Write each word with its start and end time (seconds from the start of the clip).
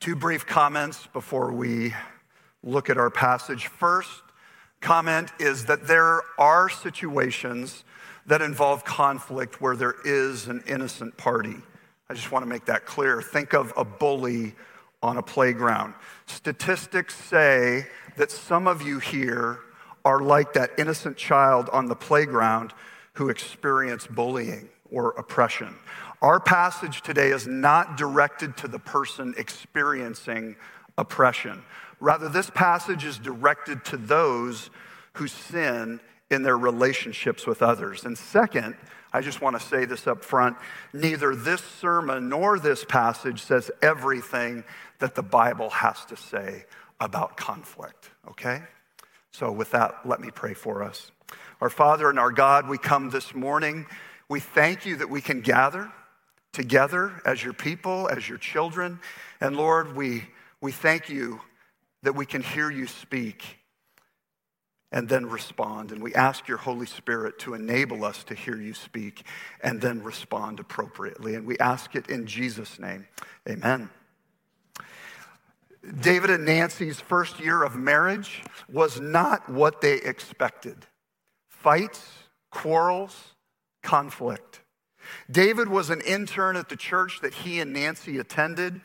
Two 0.00 0.16
brief 0.16 0.46
comments 0.46 1.06
before 1.12 1.52
we 1.52 1.92
look 2.62 2.88
at 2.88 2.96
our 2.96 3.10
passage. 3.10 3.66
First, 3.66 4.22
comment 4.80 5.30
is 5.38 5.66
that 5.66 5.86
there 5.86 6.22
are 6.38 6.70
situations 6.70 7.84
that 8.24 8.40
involve 8.40 8.82
conflict 8.82 9.60
where 9.60 9.76
there 9.76 9.96
is 10.06 10.46
an 10.46 10.64
innocent 10.66 11.18
party. 11.18 11.56
I 12.08 12.14
just 12.14 12.32
want 12.32 12.42
to 12.44 12.48
make 12.48 12.64
that 12.64 12.86
clear. 12.86 13.20
Think 13.20 13.52
of 13.52 13.74
a 13.76 13.84
bully 13.84 14.54
on 15.02 15.18
a 15.18 15.22
playground. 15.22 15.92
Statistics 16.24 17.14
say 17.14 17.86
that 18.16 18.30
some 18.30 18.66
of 18.66 18.80
you 18.80 19.00
here 19.00 19.58
are 20.06 20.20
like 20.20 20.54
that 20.54 20.70
innocent 20.78 21.18
child 21.18 21.68
on 21.74 21.88
the 21.88 21.94
playground 21.94 22.72
who 23.12 23.28
experienced 23.28 24.10
bullying 24.14 24.70
or 24.90 25.10
oppression. 25.10 25.74
Our 26.22 26.38
passage 26.38 27.00
today 27.00 27.30
is 27.30 27.46
not 27.46 27.96
directed 27.96 28.54
to 28.58 28.68
the 28.68 28.78
person 28.78 29.34
experiencing 29.38 30.56
oppression. 30.98 31.62
Rather, 31.98 32.28
this 32.28 32.50
passage 32.50 33.04
is 33.04 33.18
directed 33.18 33.86
to 33.86 33.96
those 33.96 34.68
who 35.14 35.26
sin 35.26 35.98
in 36.30 36.42
their 36.42 36.58
relationships 36.58 37.46
with 37.46 37.62
others. 37.62 38.04
And 38.04 38.18
second, 38.18 38.76
I 39.14 39.22
just 39.22 39.40
want 39.40 39.58
to 39.58 39.66
say 39.66 39.86
this 39.86 40.06
up 40.06 40.22
front 40.22 40.58
neither 40.92 41.34
this 41.34 41.62
sermon 41.62 42.28
nor 42.28 42.58
this 42.58 42.84
passage 42.84 43.40
says 43.40 43.70
everything 43.80 44.62
that 44.98 45.14
the 45.14 45.22
Bible 45.22 45.70
has 45.70 46.04
to 46.06 46.16
say 46.16 46.66
about 47.00 47.38
conflict, 47.38 48.10
okay? 48.28 48.60
So, 49.32 49.50
with 49.50 49.70
that, 49.70 50.00
let 50.04 50.20
me 50.20 50.30
pray 50.30 50.52
for 50.52 50.82
us. 50.82 51.10
Our 51.62 51.70
Father 51.70 52.10
and 52.10 52.18
our 52.18 52.30
God, 52.30 52.68
we 52.68 52.76
come 52.76 53.08
this 53.08 53.34
morning. 53.34 53.86
We 54.28 54.38
thank 54.40 54.84
you 54.84 54.96
that 54.96 55.08
we 55.08 55.22
can 55.22 55.40
gather 55.40 55.90
together 56.52 57.20
as 57.24 57.42
your 57.42 57.52
people, 57.52 58.08
as 58.08 58.28
your 58.28 58.38
children. 58.38 59.00
And 59.40 59.56
Lord, 59.56 59.94
we, 59.94 60.24
we 60.60 60.72
thank 60.72 61.08
you 61.08 61.40
that 62.02 62.14
we 62.14 62.26
can 62.26 62.42
hear 62.42 62.70
you 62.70 62.86
speak 62.86 63.58
and 64.92 65.08
then 65.08 65.26
respond. 65.26 65.92
And 65.92 66.02
we 66.02 66.14
ask 66.14 66.48
your 66.48 66.58
Holy 66.58 66.86
Spirit 66.86 67.38
to 67.40 67.54
enable 67.54 68.04
us 68.04 68.24
to 68.24 68.34
hear 68.34 68.56
you 68.56 68.74
speak 68.74 69.24
and 69.62 69.80
then 69.80 70.02
respond 70.02 70.58
appropriately. 70.58 71.34
And 71.34 71.46
we 71.46 71.58
ask 71.58 71.94
it 71.94 72.08
in 72.08 72.26
Jesus' 72.26 72.78
name. 72.78 73.06
Amen. 73.48 73.90
David 76.00 76.30
and 76.30 76.44
Nancy's 76.44 77.00
first 77.00 77.40
year 77.40 77.62
of 77.62 77.74
marriage 77.76 78.42
was 78.70 79.00
not 79.00 79.48
what 79.48 79.80
they 79.80 79.94
expected 79.94 80.86
fights, 81.48 82.06
quarrels, 82.50 83.34
conflict. 83.82 84.60
David 85.30 85.68
was 85.68 85.90
an 85.90 86.00
intern 86.02 86.56
at 86.56 86.68
the 86.68 86.76
church 86.76 87.20
that 87.20 87.34
he 87.34 87.60
and 87.60 87.72
Nancy 87.72 88.18
attended. 88.18 88.80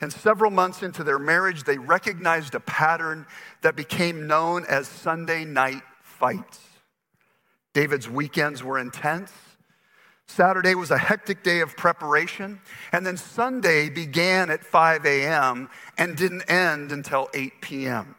And 0.00 0.12
several 0.12 0.50
months 0.50 0.82
into 0.82 1.04
their 1.04 1.18
marriage, 1.18 1.64
they 1.64 1.78
recognized 1.78 2.54
a 2.54 2.60
pattern 2.60 3.26
that 3.62 3.76
became 3.76 4.26
known 4.26 4.64
as 4.68 4.88
Sunday 4.88 5.44
night 5.44 5.82
fights. 6.02 6.60
David's 7.74 8.08
weekends 8.08 8.64
were 8.64 8.78
intense. 8.78 9.32
Saturday 10.26 10.74
was 10.74 10.90
a 10.90 10.98
hectic 10.98 11.42
day 11.42 11.60
of 11.60 11.76
preparation. 11.76 12.60
And 12.92 13.04
then 13.04 13.16
Sunday 13.16 13.90
began 13.90 14.48
at 14.50 14.64
5 14.64 15.04
a.m. 15.04 15.68
and 15.98 16.16
didn't 16.16 16.42
end 16.42 16.92
until 16.92 17.28
8 17.34 17.60
p.m. 17.60 18.14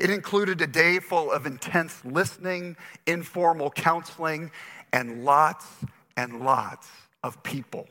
It 0.00 0.10
included 0.10 0.60
a 0.60 0.66
day 0.66 0.98
full 0.98 1.30
of 1.30 1.46
intense 1.46 2.04
listening, 2.04 2.76
informal 3.06 3.70
counseling, 3.70 4.50
and 4.92 5.24
lots 5.24 5.66
and 6.16 6.40
lots 6.40 6.88
of 7.22 7.42
people. 7.42 7.86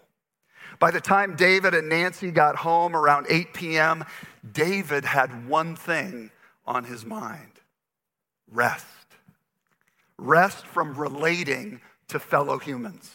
By 0.79 0.91
the 0.91 1.01
time 1.01 1.35
David 1.35 1.73
and 1.73 1.89
Nancy 1.89 2.31
got 2.31 2.55
home 2.57 2.95
around 2.95 3.27
8 3.29 3.53
p.m., 3.53 4.05
David 4.51 5.05
had 5.05 5.47
one 5.47 5.75
thing 5.75 6.31
on 6.65 6.85
his 6.85 7.05
mind 7.05 7.51
rest. 8.51 8.85
Rest 10.17 10.65
from 10.65 10.95
relating 10.95 11.81
to 12.07 12.19
fellow 12.19 12.59
humans. 12.59 13.11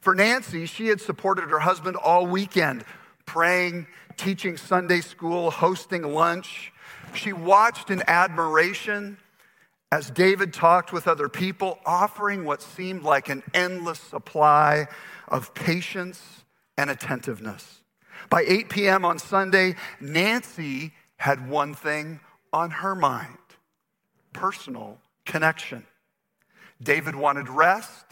For 0.00 0.14
Nancy, 0.14 0.66
she 0.66 0.88
had 0.88 1.00
supported 1.00 1.48
her 1.50 1.60
husband 1.60 1.96
all 1.96 2.26
weekend, 2.26 2.84
praying, 3.24 3.86
teaching 4.16 4.56
Sunday 4.56 5.00
school, 5.00 5.50
hosting 5.50 6.02
lunch. 6.02 6.72
She 7.14 7.32
watched 7.32 7.90
in 7.90 8.02
admiration 8.06 9.18
as 9.92 10.10
David 10.10 10.54
talked 10.54 10.90
with 10.90 11.06
other 11.06 11.28
people, 11.28 11.78
offering 11.84 12.46
what 12.46 12.62
seemed 12.62 13.02
like 13.02 13.28
an 13.28 13.42
endless 13.52 14.00
supply 14.00 14.88
of 15.28 15.52
patience 15.52 16.44
and 16.78 16.88
attentiveness. 16.88 17.82
By 18.30 18.42
8 18.48 18.70
p.m. 18.70 19.04
on 19.04 19.18
Sunday, 19.18 19.74
Nancy 20.00 20.94
had 21.18 21.46
one 21.46 21.74
thing 21.74 22.20
on 22.54 22.70
her 22.70 22.94
mind 22.94 23.36
personal 24.32 24.96
connection. 25.26 25.84
David 26.82 27.14
wanted 27.14 27.50
rest, 27.50 28.06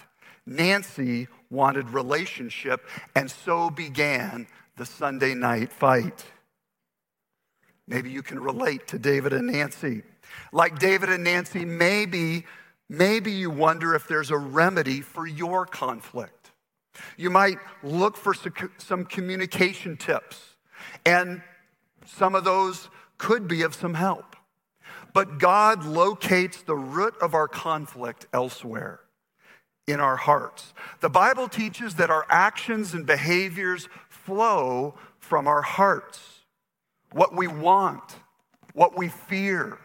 Nancy 0.45 1.29
wanted 1.49 1.89
relationship, 1.89 2.87
and 3.17 3.31
so 3.31 3.71
began 3.71 4.47
the 4.77 4.85
Sunday 4.85 5.33
night 5.33 5.73
fight. 5.73 6.27
Maybe 7.89 8.11
you 8.11 8.23
can 8.23 8.39
relate 8.39 8.87
to 8.89 8.99
David 8.99 9.33
and 9.33 9.47
Nancy. 9.47 10.03
Like 10.53 10.79
David 10.79 11.09
and 11.11 11.25
Nancy, 11.25 11.65
maybe, 11.65 12.45
maybe 12.89 13.33
you 13.33 13.51
wonder 13.51 13.95
if 13.95 14.09
there's 14.09 14.31
a 14.31 14.39
remedy 14.39 15.01
for 15.01 15.27
your 15.27 15.67
conflict. 15.67 16.51
You 17.17 17.31
might 17.31 17.59
look 17.83 18.17
for 18.17 18.35
some 18.79 19.05
communication 19.05 19.97
tips, 19.97 20.57
and 21.07 21.43
some 22.05 22.35
of 22.35 22.45
those 22.45 22.91
could 23.19 23.47
be 23.47 23.63
of 23.63 23.75
some 23.75 23.95
help. 23.95 24.37
But 25.13 25.39
God 25.39 25.85
locates 25.85 26.63
the 26.63 26.77
root 26.77 27.15
of 27.21 27.35
our 27.35 27.49
conflict 27.49 28.27
elsewhere 28.33 29.01
in 29.87 29.99
our 29.99 30.17
hearts. 30.17 30.73
The 31.01 31.11
Bible 31.11 31.49
teaches 31.49 31.97
that 31.97 32.11
our 32.11 32.27
actions 32.29 32.95
and 32.95 33.07
behaviors 33.07 33.89
flow 34.09 34.95
from 35.19 35.47
our 35.47 35.63
hearts. 35.63 36.21
What 37.13 37.35
we 37.35 37.49
want, 37.49 38.17
what 38.73 38.97
we 38.97 39.09
fear, 39.09 39.79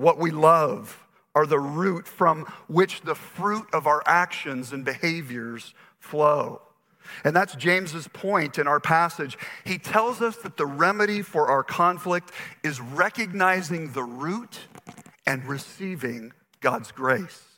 what 0.00 0.18
we 0.18 0.30
love 0.30 1.06
are 1.34 1.46
the 1.46 1.60
root 1.60 2.06
from 2.06 2.44
which 2.66 3.02
the 3.02 3.14
fruit 3.14 3.66
of 3.72 3.86
our 3.86 4.02
actions 4.06 4.72
and 4.72 4.84
behaviors 4.84 5.74
flow. 5.98 6.62
And 7.24 7.34
that's 7.34 7.54
James's 7.54 8.08
point 8.08 8.58
in 8.58 8.66
our 8.66 8.80
passage. 8.80 9.36
He 9.64 9.78
tells 9.78 10.20
us 10.20 10.36
that 10.38 10.56
the 10.56 10.66
remedy 10.66 11.22
for 11.22 11.48
our 11.48 11.62
conflict 11.62 12.30
is 12.62 12.80
recognizing 12.80 13.92
the 13.92 14.02
root 14.02 14.60
and 15.26 15.44
receiving 15.44 16.32
God's 16.60 16.92
grace. 16.92 17.49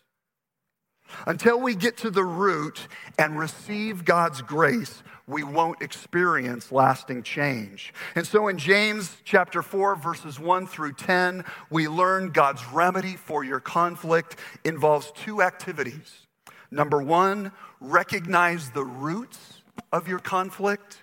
Until 1.26 1.60
we 1.60 1.74
get 1.74 1.96
to 1.98 2.10
the 2.10 2.24
root 2.24 2.86
and 3.18 3.38
receive 3.38 4.04
God's 4.04 4.42
grace, 4.42 5.02
we 5.26 5.42
won't 5.42 5.82
experience 5.82 6.72
lasting 6.72 7.22
change. 7.22 7.94
And 8.14 8.26
so 8.26 8.48
in 8.48 8.58
James 8.58 9.16
chapter 9.24 9.62
4, 9.62 9.96
verses 9.96 10.38
1 10.38 10.66
through 10.66 10.94
10, 10.94 11.44
we 11.70 11.88
learn 11.88 12.30
God's 12.30 12.64
remedy 12.72 13.16
for 13.16 13.44
your 13.44 13.60
conflict 13.60 14.36
involves 14.64 15.12
two 15.12 15.42
activities. 15.42 16.26
Number 16.70 17.02
one, 17.02 17.52
recognize 17.80 18.70
the 18.70 18.84
roots 18.84 19.62
of 19.92 20.08
your 20.08 20.18
conflict. 20.18 21.02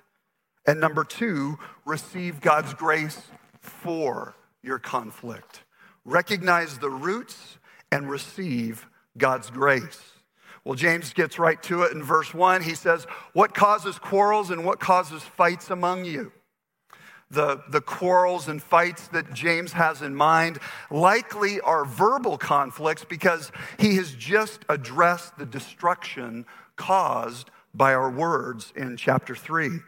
And 0.65 0.79
number 0.79 1.03
two, 1.03 1.57
receive 1.85 2.41
God's 2.41 2.73
grace 2.73 3.21
for 3.61 4.35
your 4.61 4.79
conflict. 4.79 5.63
Recognize 6.05 6.77
the 6.79 6.89
roots 6.89 7.57
and 7.91 8.09
receive 8.09 8.87
God's 9.19 9.49
grace. 9.51 10.01
Well, 10.63 10.75
James 10.75 11.13
gets 11.13 11.39
right 11.39 11.61
to 11.63 11.83
it 11.83 11.93
in 11.93 12.03
verse 12.03 12.33
1. 12.33 12.63
He 12.63 12.75
says, 12.75 13.05
What 13.33 13.53
causes 13.53 13.97
quarrels 13.99 14.49
and 14.49 14.65
what 14.65 14.79
causes 14.79 15.23
fights 15.23 15.69
among 15.69 16.05
you? 16.05 16.31
The, 17.31 17.61
the 17.69 17.81
quarrels 17.81 18.47
and 18.47 18.61
fights 18.61 19.07
that 19.09 19.33
James 19.33 19.73
has 19.73 20.01
in 20.01 20.15
mind 20.15 20.57
likely 20.89 21.61
are 21.61 21.85
verbal 21.85 22.37
conflicts 22.39 23.05
because 23.05 23.51
he 23.77 23.95
has 23.97 24.13
just 24.13 24.65
addressed 24.67 25.37
the 25.37 25.45
destruction 25.45 26.45
caused 26.75 27.51
by 27.73 27.93
our 27.93 28.09
words 28.09 28.73
in 28.75 28.97
chapter 28.97 29.35
3. 29.35 29.79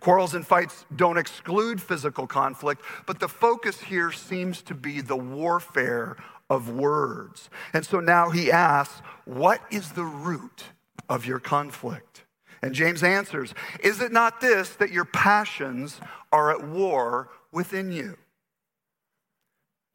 Quarrels 0.00 0.34
and 0.34 0.46
fights 0.46 0.84
don't 0.94 1.18
exclude 1.18 1.80
physical 1.80 2.26
conflict, 2.26 2.82
but 3.06 3.20
the 3.20 3.28
focus 3.28 3.80
here 3.80 4.10
seems 4.12 4.62
to 4.62 4.74
be 4.74 5.00
the 5.00 5.16
warfare 5.16 6.16
of 6.50 6.70
words. 6.70 7.50
And 7.72 7.84
so 7.84 8.00
now 8.00 8.30
he 8.30 8.50
asks, 8.50 9.00
What 9.24 9.60
is 9.70 9.92
the 9.92 10.04
root 10.04 10.64
of 11.08 11.26
your 11.26 11.38
conflict? 11.38 12.24
And 12.62 12.74
James 12.74 13.02
answers, 13.02 13.54
Is 13.82 14.00
it 14.00 14.12
not 14.12 14.40
this 14.40 14.70
that 14.76 14.90
your 14.90 15.04
passions 15.04 16.00
are 16.32 16.50
at 16.50 16.66
war 16.66 17.30
within 17.52 17.92
you? 17.92 18.16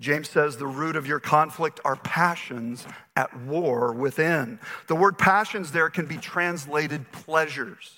James 0.01 0.29
says 0.29 0.55
the 0.55 0.67
root 0.67 0.95
of 0.95 1.05
your 1.05 1.19
conflict 1.19 1.81
are 1.83 1.97
passions 1.97 2.87
at 3.17 3.37
war 3.41 3.91
within. 3.91 4.59
The 4.87 4.95
word 4.95 5.17
passions 5.17 5.71
there 5.71 5.89
can 5.89 6.05
be 6.05 6.17
translated 6.17 7.11
pleasures. 7.11 7.97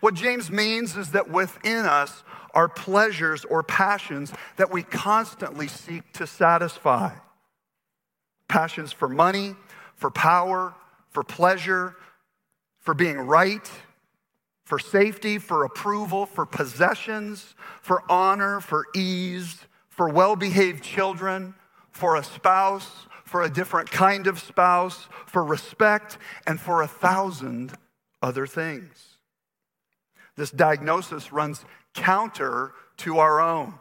What 0.00 0.14
James 0.14 0.50
means 0.50 0.96
is 0.96 1.12
that 1.12 1.30
within 1.30 1.86
us 1.86 2.22
are 2.52 2.68
pleasures 2.68 3.44
or 3.44 3.62
passions 3.62 4.32
that 4.56 4.70
we 4.70 4.82
constantly 4.82 5.66
seek 5.66 6.12
to 6.12 6.26
satisfy. 6.26 7.12
Passions 8.54 8.92
for 8.92 9.08
money, 9.08 9.56
for 9.96 10.12
power, 10.12 10.76
for 11.10 11.24
pleasure, 11.24 11.96
for 12.78 12.94
being 12.94 13.18
right, 13.18 13.68
for 14.62 14.78
safety, 14.78 15.38
for 15.38 15.64
approval, 15.64 16.24
for 16.24 16.46
possessions, 16.46 17.56
for 17.82 18.04
honor, 18.08 18.60
for 18.60 18.86
ease, 18.94 19.58
for 19.88 20.08
well 20.08 20.36
behaved 20.36 20.84
children, 20.84 21.56
for 21.90 22.14
a 22.14 22.22
spouse, 22.22 23.08
for 23.24 23.42
a 23.42 23.50
different 23.50 23.90
kind 23.90 24.28
of 24.28 24.38
spouse, 24.38 25.08
for 25.26 25.42
respect, 25.42 26.16
and 26.46 26.60
for 26.60 26.80
a 26.82 26.86
thousand 26.86 27.72
other 28.22 28.46
things. 28.46 29.16
This 30.36 30.52
diagnosis 30.52 31.32
runs 31.32 31.64
counter 31.92 32.70
to 32.98 33.18
our 33.18 33.40
own. 33.40 33.74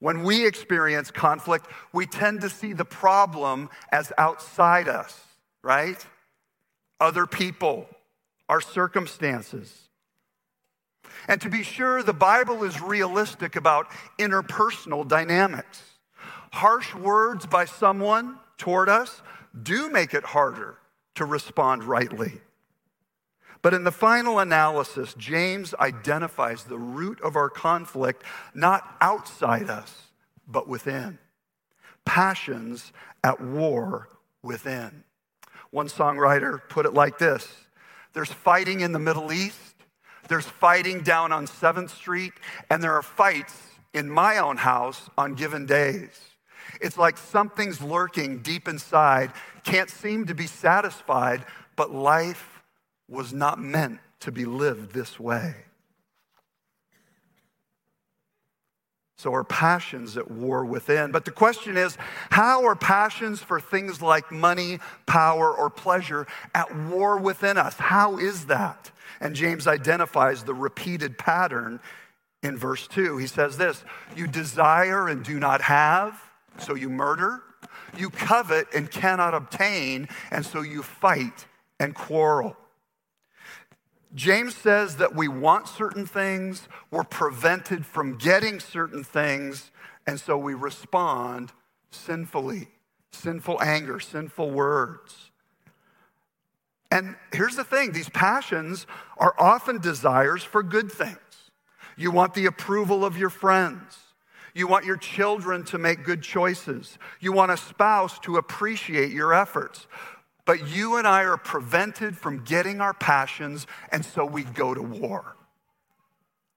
When 0.00 0.22
we 0.24 0.46
experience 0.46 1.10
conflict, 1.10 1.66
we 1.92 2.06
tend 2.06 2.40
to 2.40 2.48
see 2.48 2.72
the 2.72 2.84
problem 2.84 3.70
as 3.92 4.12
outside 4.18 4.88
us, 4.88 5.18
right? 5.62 6.04
Other 6.98 7.26
people, 7.26 7.86
our 8.48 8.60
circumstances. 8.60 9.88
And 11.28 11.40
to 11.42 11.50
be 11.50 11.62
sure, 11.62 12.02
the 12.02 12.14
Bible 12.14 12.64
is 12.64 12.80
realistic 12.80 13.56
about 13.56 13.88
interpersonal 14.18 15.06
dynamics. 15.06 15.82
Harsh 16.52 16.94
words 16.94 17.46
by 17.46 17.66
someone 17.66 18.38
toward 18.56 18.88
us 18.88 19.22
do 19.62 19.90
make 19.90 20.14
it 20.14 20.24
harder 20.24 20.78
to 21.16 21.24
respond 21.24 21.84
rightly. 21.84 22.40
But 23.62 23.74
in 23.74 23.84
the 23.84 23.92
final 23.92 24.38
analysis, 24.38 25.14
James 25.14 25.74
identifies 25.74 26.64
the 26.64 26.78
root 26.78 27.20
of 27.20 27.36
our 27.36 27.50
conflict 27.50 28.22
not 28.54 28.96
outside 29.00 29.68
us, 29.68 30.08
but 30.48 30.66
within. 30.66 31.18
Passions 32.04 32.92
at 33.22 33.40
war 33.40 34.08
within. 34.42 35.04
One 35.70 35.88
songwriter 35.88 36.60
put 36.68 36.86
it 36.86 36.94
like 36.94 37.18
this 37.18 37.48
there's 38.12 38.32
fighting 38.32 38.80
in 38.80 38.92
the 38.92 38.98
Middle 38.98 39.32
East, 39.32 39.74
there's 40.28 40.46
fighting 40.46 41.02
down 41.02 41.30
on 41.30 41.46
7th 41.46 41.90
Street, 41.90 42.32
and 42.68 42.82
there 42.82 42.94
are 42.94 43.02
fights 43.02 43.56
in 43.94 44.10
my 44.10 44.38
own 44.38 44.56
house 44.56 45.08
on 45.16 45.34
given 45.34 45.66
days. 45.66 46.18
It's 46.80 46.96
like 46.96 47.18
something's 47.18 47.80
lurking 47.80 48.38
deep 48.38 48.68
inside, 48.68 49.32
can't 49.64 49.90
seem 49.90 50.26
to 50.26 50.34
be 50.34 50.46
satisfied, 50.46 51.44
but 51.76 51.92
life 51.92 52.49
was 53.10 53.32
not 53.32 53.60
meant 53.60 53.98
to 54.20 54.32
be 54.32 54.44
lived 54.44 54.92
this 54.92 55.18
way. 55.18 55.54
So 59.16 59.32
our 59.32 59.44
passions 59.44 60.16
at 60.16 60.30
war 60.30 60.64
within. 60.64 61.12
But 61.12 61.26
the 61.26 61.30
question 61.30 61.76
is 61.76 61.98
how 62.30 62.64
are 62.64 62.74
passions 62.74 63.42
for 63.42 63.60
things 63.60 64.00
like 64.00 64.32
money, 64.32 64.78
power, 65.04 65.52
or 65.52 65.68
pleasure 65.68 66.26
at 66.54 66.74
war 66.86 67.18
within 67.18 67.58
us? 67.58 67.74
How 67.74 68.16
is 68.16 68.46
that? 68.46 68.90
And 69.20 69.36
James 69.36 69.66
identifies 69.66 70.44
the 70.44 70.54
repeated 70.54 71.18
pattern 71.18 71.80
in 72.42 72.56
verse 72.56 72.88
2. 72.88 73.18
He 73.18 73.26
says 73.26 73.58
this 73.58 73.84
You 74.16 74.26
desire 74.26 75.08
and 75.08 75.22
do 75.22 75.38
not 75.38 75.60
have, 75.60 76.18
so 76.58 76.74
you 76.74 76.88
murder. 76.88 77.42
You 77.98 78.08
covet 78.08 78.68
and 78.74 78.90
cannot 78.90 79.34
obtain, 79.34 80.08
and 80.30 80.46
so 80.46 80.62
you 80.62 80.82
fight 80.82 81.46
and 81.78 81.94
quarrel. 81.94 82.56
James 84.14 84.56
says 84.56 84.96
that 84.96 85.14
we 85.14 85.28
want 85.28 85.68
certain 85.68 86.06
things, 86.06 86.68
we're 86.90 87.04
prevented 87.04 87.86
from 87.86 88.18
getting 88.18 88.58
certain 88.58 89.04
things, 89.04 89.70
and 90.06 90.18
so 90.18 90.36
we 90.36 90.54
respond 90.54 91.52
sinfully. 91.90 92.68
Sinful 93.12 93.60
anger, 93.60 93.98
sinful 94.00 94.50
words. 94.50 95.30
And 96.90 97.16
here's 97.32 97.56
the 97.56 97.64
thing 97.64 97.92
these 97.92 98.08
passions 98.08 98.86
are 99.16 99.34
often 99.38 99.78
desires 99.80 100.42
for 100.42 100.62
good 100.62 100.90
things. 100.90 101.18
You 101.96 102.10
want 102.10 102.34
the 102.34 102.46
approval 102.46 103.04
of 103.04 103.16
your 103.16 103.30
friends. 103.30 103.98
You 104.54 104.66
want 104.66 104.84
your 104.84 104.96
children 104.96 105.64
to 105.66 105.78
make 105.78 106.04
good 106.04 106.22
choices. 106.22 106.98
You 107.20 107.32
want 107.32 107.52
a 107.52 107.56
spouse 107.56 108.18
to 108.20 108.36
appreciate 108.36 109.12
your 109.12 109.32
efforts. 109.32 109.86
But 110.50 110.66
you 110.66 110.96
and 110.96 111.06
I 111.06 111.22
are 111.22 111.36
prevented 111.36 112.18
from 112.18 112.42
getting 112.42 112.80
our 112.80 112.92
passions, 112.92 113.68
and 113.92 114.04
so 114.04 114.24
we 114.24 114.42
go 114.42 114.74
to 114.74 114.82
war. 114.82 115.36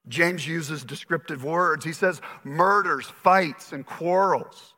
James 0.08 0.44
uses 0.44 0.82
descriptive 0.82 1.44
words. 1.44 1.84
He 1.84 1.92
says 1.92 2.20
murders, 2.42 3.06
fights, 3.06 3.72
and 3.72 3.86
quarrels. 3.86 4.74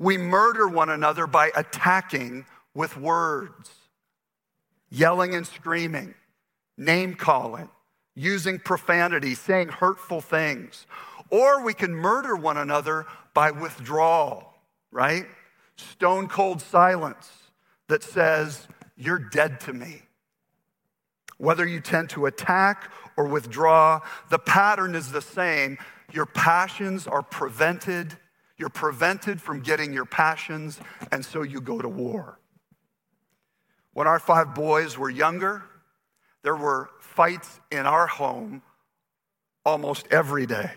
We 0.00 0.18
murder 0.18 0.66
one 0.66 0.90
another 0.90 1.28
by 1.28 1.52
attacking 1.54 2.44
with 2.74 2.96
words, 2.96 3.70
yelling 4.90 5.32
and 5.36 5.46
screaming, 5.46 6.16
name 6.76 7.14
calling, 7.14 7.68
using 8.16 8.58
profanity, 8.58 9.36
saying 9.36 9.68
hurtful 9.68 10.20
things. 10.20 10.88
Or 11.30 11.62
we 11.62 11.72
can 11.72 11.94
murder 11.94 12.34
one 12.34 12.56
another 12.56 13.06
by 13.32 13.52
withdrawal, 13.52 14.52
right? 14.90 15.26
Stone 15.76 16.26
cold 16.26 16.60
silence 16.60 17.39
that 17.90 18.02
says, 18.02 18.66
You're 18.96 19.18
dead 19.18 19.60
to 19.60 19.72
me. 19.72 20.02
Whether 21.38 21.66
you 21.66 21.80
tend 21.80 22.10
to 22.10 22.26
attack 22.26 22.90
or 23.16 23.26
withdraw, 23.26 24.00
the 24.30 24.38
pattern 24.38 24.94
is 24.94 25.12
the 25.12 25.22
same. 25.22 25.78
Your 26.12 26.26
passions 26.26 27.06
are 27.06 27.22
prevented. 27.22 28.16
You're 28.56 28.68
prevented 28.68 29.40
from 29.40 29.60
getting 29.60 29.92
your 29.92 30.04
passions, 30.04 30.80
and 31.10 31.24
so 31.24 31.42
you 31.42 31.60
go 31.60 31.80
to 31.80 31.88
war. 31.88 32.38
When 33.92 34.06
our 34.06 34.18
five 34.18 34.54
boys 34.54 34.98
were 34.98 35.10
younger, 35.10 35.62
there 36.42 36.56
were 36.56 36.90
fights 37.00 37.60
in 37.70 37.86
our 37.86 38.06
home 38.06 38.62
almost 39.64 40.06
every 40.10 40.46
day. 40.46 40.70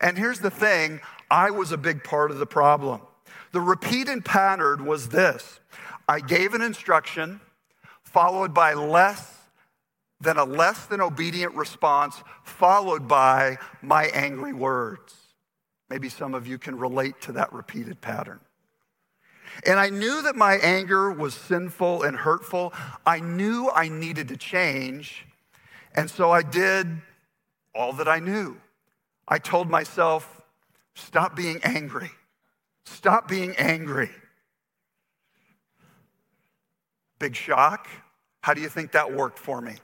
And 0.00 0.16
here's 0.16 0.40
the 0.40 0.50
thing 0.50 1.00
I 1.30 1.50
was 1.50 1.72
a 1.72 1.78
big 1.78 2.04
part 2.04 2.30
of 2.30 2.38
the 2.38 2.46
problem. 2.46 3.00
The 3.52 3.60
repeated 3.60 4.24
pattern 4.24 4.86
was 4.86 5.08
this 5.08 5.60
I 6.08 6.20
gave 6.20 6.54
an 6.54 6.62
instruction, 6.62 7.40
followed 8.02 8.54
by 8.54 8.74
less 8.74 9.36
than 10.20 10.36
a 10.36 10.44
less 10.44 10.86
than 10.86 11.00
obedient 11.00 11.54
response, 11.54 12.22
followed 12.44 13.08
by 13.08 13.58
my 13.82 14.06
angry 14.06 14.52
words. 14.52 15.14
Maybe 15.88 16.08
some 16.08 16.34
of 16.34 16.46
you 16.46 16.58
can 16.58 16.78
relate 16.78 17.20
to 17.22 17.32
that 17.32 17.52
repeated 17.52 18.00
pattern. 18.00 18.40
And 19.66 19.80
I 19.80 19.88
knew 19.88 20.22
that 20.22 20.36
my 20.36 20.54
anger 20.56 21.10
was 21.10 21.34
sinful 21.34 22.04
and 22.04 22.16
hurtful. 22.16 22.72
I 23.04 23.18
knew 23.18 23.70
I 23.74 23.88
needed 23.88 24.28
to 24.28 24.36
change. 24.36 25.26
And 25.94 26.08
so 26.08 26.30
I 26.30 26.42
did 26.42 26.86
all 27.74 27.92
that 27.94 28.06
I 28.06 28.20
knew. 28.20 28.56
I 29.26 29.38
told 29.38 29.68
myself, 29.68 30.40
stop 30.94 31.34
being 31.34 31.60
angry. 31.64 32.10
Stop 32.94 33.28
being 33.28 33.54
angry. 33.56 34.10
Big 37.18 37.36
shock. 37.36 37.88
How 38.42 38.52
do 38.52 38.60
you 38.60 38.68
think 38.68 38.92
that 38.92 39.12
worked 39.12 39.38
for 39.38 39.60
me? 39.60 39.74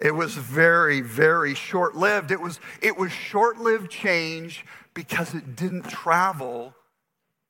It 0.00 0.12
was 0.12 0.34
very, 0.34 1.00
very 1.00 1.54
short 1.54 1.94
lived. 1.94 2.30
It 2.30 2.40
was, 2.40 2.58
it 2.80 2.96
was 2.96 3.12
short 3.12 3.58
lived 3.58 3.90
change 3.90 4.64
because 4.94 5.34
it 5.34 5.54
didn't 5.54 5.88
travel 5.88 6.74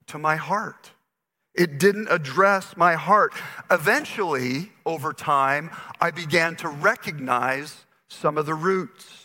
to 0.09 0.19
my 0.19 0.37
heart. 0.37 0.91
It 1.55 1.79
didn't 1.79 2.09
address 2.11 2.77
my 2.77 2.95
heart. 2.95 3.33
Eventually, 3.71 4.73
over 4.85 5.13
time, 5.13 5.71
I 6.01 6.11
began 6.11 6.57
to 6.57 6.69
recognize 6.69 7.87
some 8.09 8.37
of 8.37 8.47
the 8.47 8.55
roots 8.55 9.20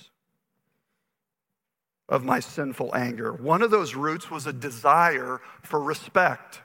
of 2.07 2.23
my 2.23 2.39
sinful 2.39 2.95
anger. 2.95 3.33
One 3.33 3.61
of 3.61 3.71
those 3.71 3.95
roots 3.95 4.29
was 4.29 4.45
a 4.45 4.53
desire 4.53 5.41
for 5.63 5.81
respect. 5.81 6.61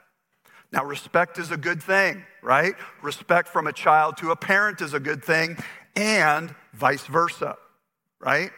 Now, 0.71 0.85
respect 0.85 1.37
is 1.37 1.51
a 1.51 1.57
good 1.57 1.81
thing, 1.83 2.23
right? 2.41 2.75
Respect 3.01 3.49
from 3.49 3.67
a 3.67 3.73
child 3.73 4.17
to 4.17 4.31
a 4.31 4.35
parent 4.35 4.81
is 4.81 4.93
a 4.93 4.99
good 4.99 5.23
thing, 5.23 5.57
and 5.95 6.53
vice 6.73 7.05
versa, 7.05 7.57
right? 8.19 8.51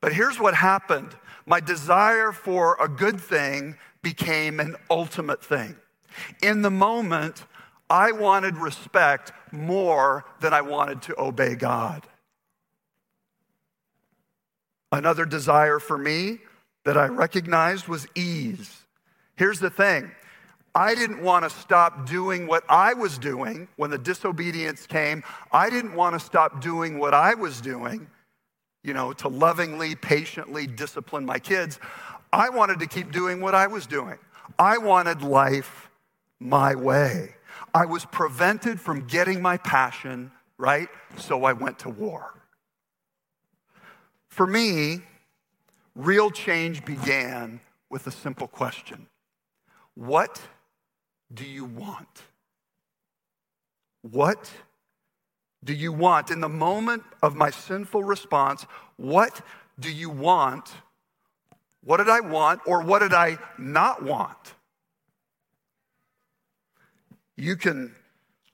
But 0.00 0.12
here's 0.12 0.38
what 0.38 0.54
happened 0.54 1.14
my 1.46 1.60
desire 1.60 2.30
for 2.32 2.76
a 2.80 2.88
good 2.88 3.20
thing 3.20 3.76
became 4.02 4.60
an 4.60 4.76
ultimate 4.90 5.42
thing. 5.44 5.76
In 6.42 6.62
the 6.62 6.70
moment, 6.70 7.44
I 7.88 8.12
wanted 8.12 8.56
respect 8.56 9.32
more 9.50 10.24
than 10.40 10.52
I 10.52 10.60
wanted 10.60 11.02
to 11.02 11.20
obey 11.20 11.54
God. 11.54 12.06
Another 14.92 15.24
desire 15.24 15.78
for 15.78 15.96
me 15.96 16.38
that 16.84 16.98
I 16.98 17.06
recognized 17.06 17.88
was 17.88 18.06
ease. 18.14 18.82
Here's 19.36 19.58
the 19.58 19.70
thing 19.70 20.12
I 20.74 20.94
didn't 20.94 21.22
want 21.22 21.44
to 21.44 21.50
stop 21.50 22.06
doing 22.06 22.46
what 22.46 22.64
I 22.68 22.92
was 22.92 23.18
doing 23.18 23.68
when 23.76 23.90
the 23.90 23.98
disobedience 23.98 24.86
came. 24.86 25.24
I 25.50 25.70
didn't 25.70 25.94
want 25.94 26.14
to 26.14 26.20
stop 26.20 26.60
doing 26.60 26.98
what 26.98 27.14
I 27.14 27.34
was 27.34 27.60
doing, 27.60 28.06
you 28.84 28.92
know, 28.92 29.12
to 29.14 29.28
lovingly, 29.28 29.94
patiently 29.94 30.66
discipline 30.66 31.24
my 31.24 31.38
kids. 31.38 31.78
I 32.32 32.50
wanted 32.50 32.78
to 32.80 32.86
keep 32.86 33.12
doing 33.12 33.40
what 33.40 33.54
I 33.54 33.66
was 33.66 33.86
doing. 33.86 34.18
I 34.58 34.78
wanted 34.78 35.22
life 35.22 35.90
my 36.38 36.74
way. 36.74 37.34
I 37.74 37.86
was 37.86 38.04
prevented 38.04 38.80
from 38.80 39.06
getting 39.06 39.40
my 39.40 39.56
passion, 39.56 40.30
right? 40.58 40.88
So 41.16 41.44
I 41.44 41.54
went 41.54 41.78
to 41.80 41.88
war. 41.88 42.34
For 44.32 44.46
me, 44.46 45.02
real 45.94 46.30
change 46.30 46.86
began 46.86 47.60
with 47.90 48.06
a 48.06 48.10
simple 48.10 48.48
question 48.48 49.06
What 49.94 50.40
do 51.34 51.44
you 51.44 51.66
want? 51.66 52.22
What 54.00 54.50
do 55.62 55.74
you 55.74 55.92
want? 55.92 56.30
In 56.30 56.40
the 56.40 56.48
moment 56.48 57.02
of 57.22 57.36
my 57.36 57.50
sinful 57.50 58.04
response, 58.04 58.64
what 58.96 59.42
do 59.78 59.92
you 59.92 60.08
want? 60.08 60.70
What 61.84 61.98
did 61.98 62.08
I 62.08 62.20
want 62.20 62.62
or 62.64 62.80
what 62.80 63.00
did 63.00 63.12
I 63.12 63.36
not 63.58 64.02
want? 64.02 64.54
You 67.36 67.56
can 67.56 67.94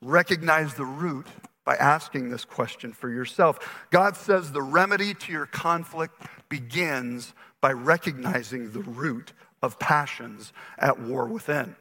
recognize 0.02 0.75
the 0.75 0.85
root 0.85 1.28
by 1.69 1.77
asking 1.77 2.31
this 2.31 2.47
question 2.47 2.95
for 2.95 3.11
yourself. 3.11 3.85
God 3.91 4.17
says 4.17 4.53
the 4.53 4.63
remedy 4.63 5.13
to 5.13 5.31
your 5.31 5.45
conflict 5.45 6.15
begins 6.49 7.35
by 7.61 7.73
recognizing 7.73 8.73
the 8.73 8.81
root 8.81 9.35
of 9.61 9.79
passions 9.79 10.55
at 10.79 10.99
war 10.99 11.27
within. 11.27 11.77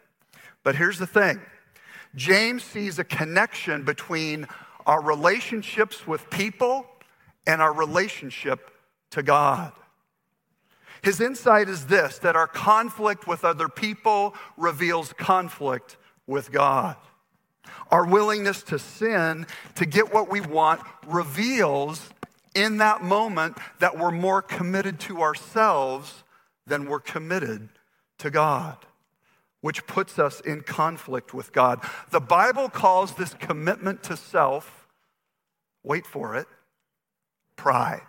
But 0.61 0.75
here's 0.75 0.99
the 0.99 1.07
thing 1.07 1.39
James 2.15 2.63
sees 2.63 2.99
a 2.99 3.05
connection 3.05 3.85
between 3.85 4.45
our 4.85 5.01
relationships 5.01 6.05
with 6.05 6.29
people 6.29 6.85
and 7.45 7.61
our 7.61 7.71
relationship 7.71 8.69
to 9.11 9.23
God. 9.23 9.71
His 11.01 11.21
insight 11.21 11.69
is 11.69 11.85
this 11.85 12.17
that 12.17 12.35
our 12.35 12.47
conflict 12.47 13.25
with 13.25 13.45
other 13.45 13.69
people 13.69 14.35
reveals 14.57 15.13
conflict 15.13 15.95
with 16.27 16.51
God. 16.51 16.97
Our 17.91 18.05
willingness 18.05 18.63
to 18.63 18.79
sin 18.79 19.45
to 19.75 19.85
get 19.85 20.13
what 20.13 20.29
we 20.29 20.41
want 20.41 20.81
reveals 21.05 22.09
in 22.55 22.77
that 22.77 23.03
moment 23.03 23.57
that 23.79 23.97
we're 23.97 24.11
more 24.11 24.41
committed 24.41 24.99
to 25.01 25.21
ourselves 25.21 26.23
than 26.65 26.87
we're 26.87 26.99
committed 26.99 27.69
to 28.19 28.31
God, 28.31 28.77
which 29.61 29.85
puts 29.87 30.17
us 30.17 30.39
in 30.41 30.61
conflict 30.61 31.33
with 31.33 31.53
God. 31.53 31.81
The 32.09 32.19
Bible 32.19 32.69
calls 32.69 33.13
this 33.13 33.33
commitment 33.35 34.03
to 34.03 34.17
self, 34.17 34.87
wait 35.83 36.05
for 36.05 36.35
it, 36.35 36.47
pride. 37.55 38.01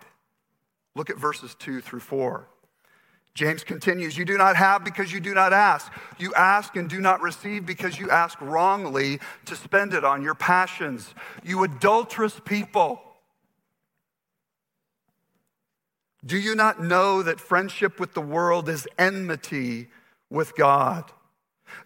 Look 0.95 1.09
at 1.09 1.17
verses 1.17 1.55
2 1.55 1.81
through 1.81 2.01
4. 2.01 2.47
James 3.35 3.63
continues, 3.63 4.17
You 4.17 4.25
do 4.25 4.37
not 4.37 4.55
have 4.55 4.83
because 4.83 5.13
you 5.13 5.19
do 5.19 5.33
not 5.33 5.53
ask. 5.53 5.91
You 6.17 6.33
ask 6.33 6.75
and 6.75 6.89
do 6.89 6.99
not 6.99 7.21
receive 7.21 7.65
because 7.65 7.99
you 7.99 8.09
ask 8.09 8.39
wrongly 8.41 9.19
to 9.45 9.55
spend 9.55 9.93
it 9.93 10.03
on 10.03 10.21
your 10.21 10.35
passions. 10.35 11.13
You 11.43 11.63
adulterous 11.63 12.39
people. 12.43 13.01
Do 16.25 16.37
you 16.37 16.53
not 16.53 16.83
know 16.83 17.23
that 17.23 17.39
friendship 17.39 17.99
with 17.99 18.13
the 18.13 18.21
world 18.21 18.67
is 18.67 18.87
enmity 18.97 19.87
with 20.29 20.55
God? 20.55 21.11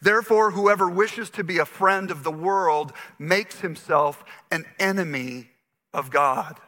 Therefore, 0.02 0.52
whoever 0.52 0.90
wishes 0.90 1.30
to 1.32 1.44
be 1.44 1.60
a 1.60 1.66
friend 1.66 2.10
of 2.10 2.24
the 2.24 2.32
world 2.32 2.94
makes 3.20 3.60
himself 3.60 4.24
an 4.50 4.66
enemy 4.80 5.52
of 5.94 6.10
God. 6.10 6.60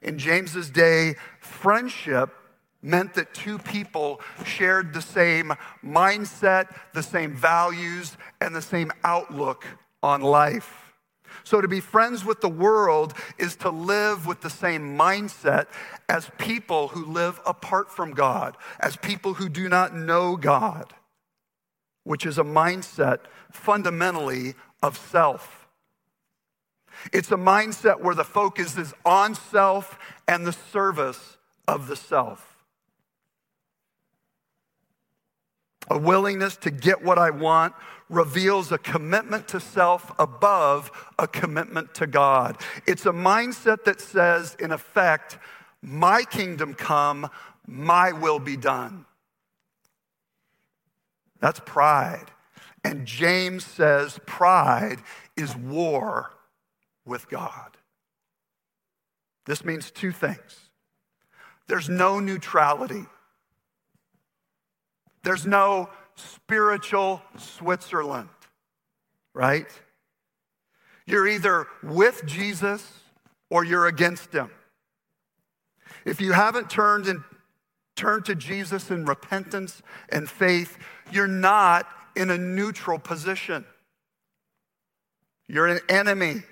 In 0.00 0.18
James's 0.18 0.70
day, 0.70 1.16
friendship 1.40 2.34
meant 2.82 3.14
that 3.14 3.34
two 3.34 3.58
people 3.58 4.20
shared 4.44 4.92
the 4.92 5.02
same 5.02 5.52
mindset, 5.84 6.74
the 6.94 7.02
same 7.02 7.34
values, 7.34 8.16
and 8.40 8.54
the 8.54 8.62
same 8.62 8.90
outlook 9.04 9.66
on 10.02 10.22
life. 10.22 10.94
So, 11.44 11.60
to 11.60 11.68
be 11.68 11.80
friends 11.80 12.24
with 12.24 12.40
the 12.40 12.48
world 12.48 13.14
is 13.38 13.56
to 13.56 13.70
live 13.70 14.26
with 14.26 14.40
the 14.40 14.50
same 14.50 14.96
mindset 14.96 15.66
as 16.08 16.30
people 16.38 16.88
who 16.88 17.04
live 17.04 17.40
apart 17.46 17.90
from 17.90 18.12
God, 18.12 18.56
as 18.80 18.96
people 18.96 19.34
who 19.34 19.48
do 19.48 19.68
not 19.68 19.94
know 19.94 20.36
God, 20.36 20.92
which 22.04 22.26
is 22.26 22.38
a 22.38 22.44
mindset 22.44 23.20
fundamentally 23.52 24.54
of 24.82 24.98
self. 24.98 25.68
It's 27.12 27.30
a 27.30 27.36
mindset 27.36 28.00
where 28.00 28.14
the 28.14 28.24
focus 28.24 28.76
is 28.76 28.92
on 29.04 29.34
self 29.34 29.98
and 30.28 30.46
the 30.46 30.52
service 30.52 31.38
of 31.66 31.86
the 31.86 31.96
self. 31.96 32.49
A 35.90 35.98
willingness 35.98 36.56
to 36.58 36.70
get 36.70 37.02
what 37.02 37.18
I 37.18 37.30
want 37.30 37.74
reveals 38.08 38.72
a 38.72 38.78
commitment 38.78 39.48
to 39.48 39.60
self 39.60 40.12
above 40.18 40.90
a 41.18 41.26
commitment 41.26 41.94
to 41.94 42.06
God. 42.06 42.56
It's 42.86 43.06
a 43.06 43.12
mindset 43.12 43.84
that 43.84 44.00
says, 44.00 44.56
in 44.60 44.70
effect, 44.72 45.38
my 45.82 46.22
kingdom 46.22 46.74
come, 46.74 47.28
my 47.66 48.12
will 48.12 48.38
be 48.38 48.56
done. 48.56 49.04
That's 51.40 51.60
pride. 51.60 52.30
And 52.84 53.06
James 53.06 53.64
says 53.64 54.18
pride 54.26 55.00
is 55.36 55.56
war 55.56 56.30
with 57.04 57.28
God. 57.28 57.76
This 59.46 59.64
means 59.64 59.90
two 59.90 60.12
things 60.12 60.70
there's 61.66 61.88
no 61.88 62.20
neutrality 62.20 63.06
there's 65.22 65.46
no 65.46 65.88
spiritual 66.14 67.22
Switzerland, 67.36 68.28
right? 69.34 69.66
You're 71.06 71.28
either 71.28 71.66
with 71.82 72.24
Jesus 72.26 72.86
or 73.50 73.64
you're 73.64 73.86
against 73.86 74.32
him. 74.32 74.50
If 76.04 76.20
you 76.20 76.32
haven't 76.32 76.70
turned 76.70 77.06
and 77.06 77.22
turned 77.96 78.24
to 78.26 78.34
Jesus 78.34 78.90
in 78.90 79.04
repentance 79.04 79.82
and 80.08 80.28
faith, 80.28 80.78
you're 81.12 81.26
not 81.26 81.86
in 82.16 82.30
a 82.30 82.38
neutral 82.38 82.98
position. 82.98 83.64
You're 85.46 85.66
an 85.66 85.80
enemy. 85.88 86.42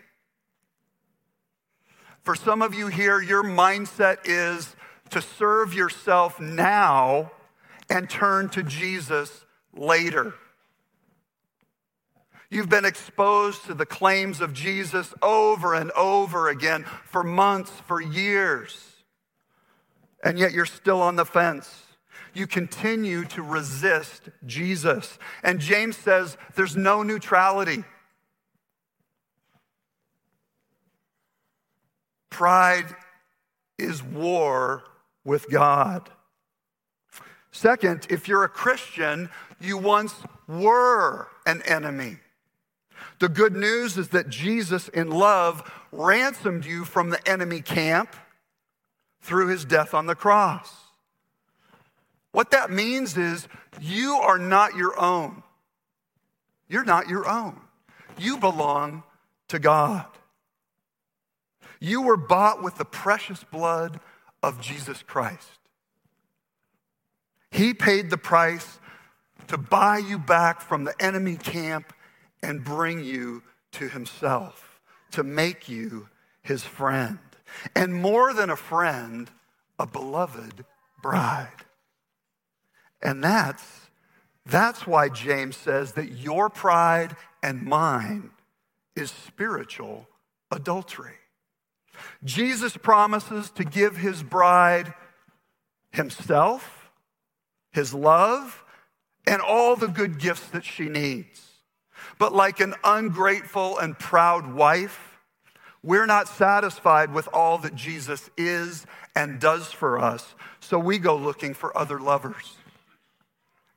For 2.25 2.35
some 2.35 2.61
of 2.61 2.75
you 2.75 2.89
here, 2.89 3.23
your 3.23 3.43
mindset 3.43 4.19
is 4.25 4.77
to 5.11 5.23
serve 5.23 5.73
yourself 5.73 6.39
now 6.39 7.31
and 7.89 8.09
turn 8.09 8.49
to 8.51 8.63
Jesus 8.63 9.45
later. 9.75 10.35
You've 12.51 12.71
been 12.71 12.87
exposed 12.87 13.65
to 13.65 13.75
the 13.75 13.87
claims 13.87 14.41
of 14.41 14.55
Jesus 14.55 15.13
over 15.21 15.75
and 15.75 15.91
over 15.93 16.49
again 16.49 16.85
for 17.05 17.23
months, 17.23 17.71
for 17.87 18.01
years, 18.01 18.79
and 20.25 20.39
yet 20.39 20.53
you're 20.53 20.65
still 20.65 21.03
on 21.03 21.17
the 21.17 21.27
fence. 21.27 21.85
You 22.33 22.47
continue 22.47 23.25
to 23.27 23.43
resist 23.43 24.29
Jesus. 24.47 25.19
And 25.43 25.61
James 25.61 25.97
says 25.97 26.37
there's 26.57 26.77
no 26.77 27.03
neutrality. 27.03 27.85
Pride 32.31 32.87
is 33.79 34.03
war 34.03 34.85
with 35.25 35.51
God. 35.51 36.11
Second, 37.51 38.07
if 38.11 38.29
you're 38.29 38.45
a 38.45 38.49
Christian, 38.49 39.31
you 39.61 39.79
once 39.79 40.15
were 40.47 41.29
an 41.47 41.63
enemy. 41.63 42.19
The 43.19 43.29
good 43.29 43.55
news 43.55 43.97
is 43.99 44.09
that 44.09 44.29
Jesus, 44.29 44.89
in 44.89 45.11
love, 45.11 45.71
ransomed 45.91 46.65
you 46.65 46.85
from 46.85 47.11
the 47.11 47.29
enemy 47.29 47.61
camp 47.61 48.15
through 49.23 49.49
his 49.49 49.65
death 49.65 49.95
on 49.95 50.07
the 50.07 50.15
cross. 50.15 50.73
What 52.33 52.51
that 52.53 52.71
means 52.71 53.17
is 53.17 53.49
you 53.81 54.15
are 54.15 54.39
not 54.39 54.77
your 54.77 54.99
own. 55.01 55.43
You're 56.69 56.85
not 56.85 57.09
your 57.09 57.29
own. 57.29 57.61
You 58.19 58.37
belong 58.37 59.03
to 59.49 59.59
God. 59.59 60.07
You 61.81 62.03
were 62.03 62.17
bought 62.17 62.63
with 62.63 62.77
the 62.77 62.85
precious 62.85 63.43
blood 63.45 64.01
of 64.43 64.61
Jesus 64.61 65.03
Christ. 65.03 65.58
He 67.51 67.75
paid 67.75 68.11
the 68.11 68.19
price 68.19 68.79
to 69.49 69.59
buy 69.59 69.99
you 69.99 70.19
back 70.19 70.61
from 70.61 70.85
the 70.85 70.95
enemy 71.01 71.37
camp 71.37 71.93
and 72.43 72.65
bring 72.65 73.03
you 73.03 73.43
to 73.73 73.89
himself, 73.89 74.81
to 75.13 75.23
make 75.23 75.69
you 75.69 76.09
his 76.43 76.63
friend. 76.63 77.19
And 77.75 77.95
more 77.95 78.35
than 78.35 78.51
a 78.51 78.57
friend, 78.57 79.31
a 79.79 79.87
beloved 79.87 80.65
bride. 81.03 81.65
And 83.03 83.25
that's 83.25 83.89
That's 84.45 84.87
why 84.87 85.11
James 85.11 85.57
says 85.57 85.93
that 85.93 86.13
your 86.13 86.49
pride 86.49 87.17
and 87.43 87.63
mine 87.63 88.31
is 88.97 89.11
spiritual 89.11 90.09
adultery. 90.51 91.19
Jesus 92.25 92.77
promises 92.77 93.51
to 93.51 93.65
give 93.65 93.99
his 93.99 94.23
bride 94.23 94.95
himself, 95.91 96.78
his 97.73 97.93
love, 97.95 98.65
and 99.27 99.43
all 99.43 99.77
the 99.77 99.89
good 99.89 100.19
gifts 100.19 100.47
that 100.49 100.65
she 100.65 100.89
needs. 100.89 101.45
But 102.19 102.35
like 102.35 102.61
an 102.61 102.75
ungrateful 102.83 103.79
and 103.79 103.99
proud 103.99 104.53
wife, 104.53 105.19
we're 105.83 106.07
not 106.07 106.29
satisfied 106.29 107.13
with 107.13 107.29
all 107.33 107.59
that 107.59 107.75
Jesus 107.75 108.31
is 108.37 108.87
and 109.15 109.41
does 109.41 109.73
for 109.73 109.99
us, 109.99 110.35
so 110.61 110.79
we 110.79 110.99
go 110.99 111.17
looking 111.17 111.55
for 111.55 111.77
other 111.77 112.01
lovers. 112.01 112.57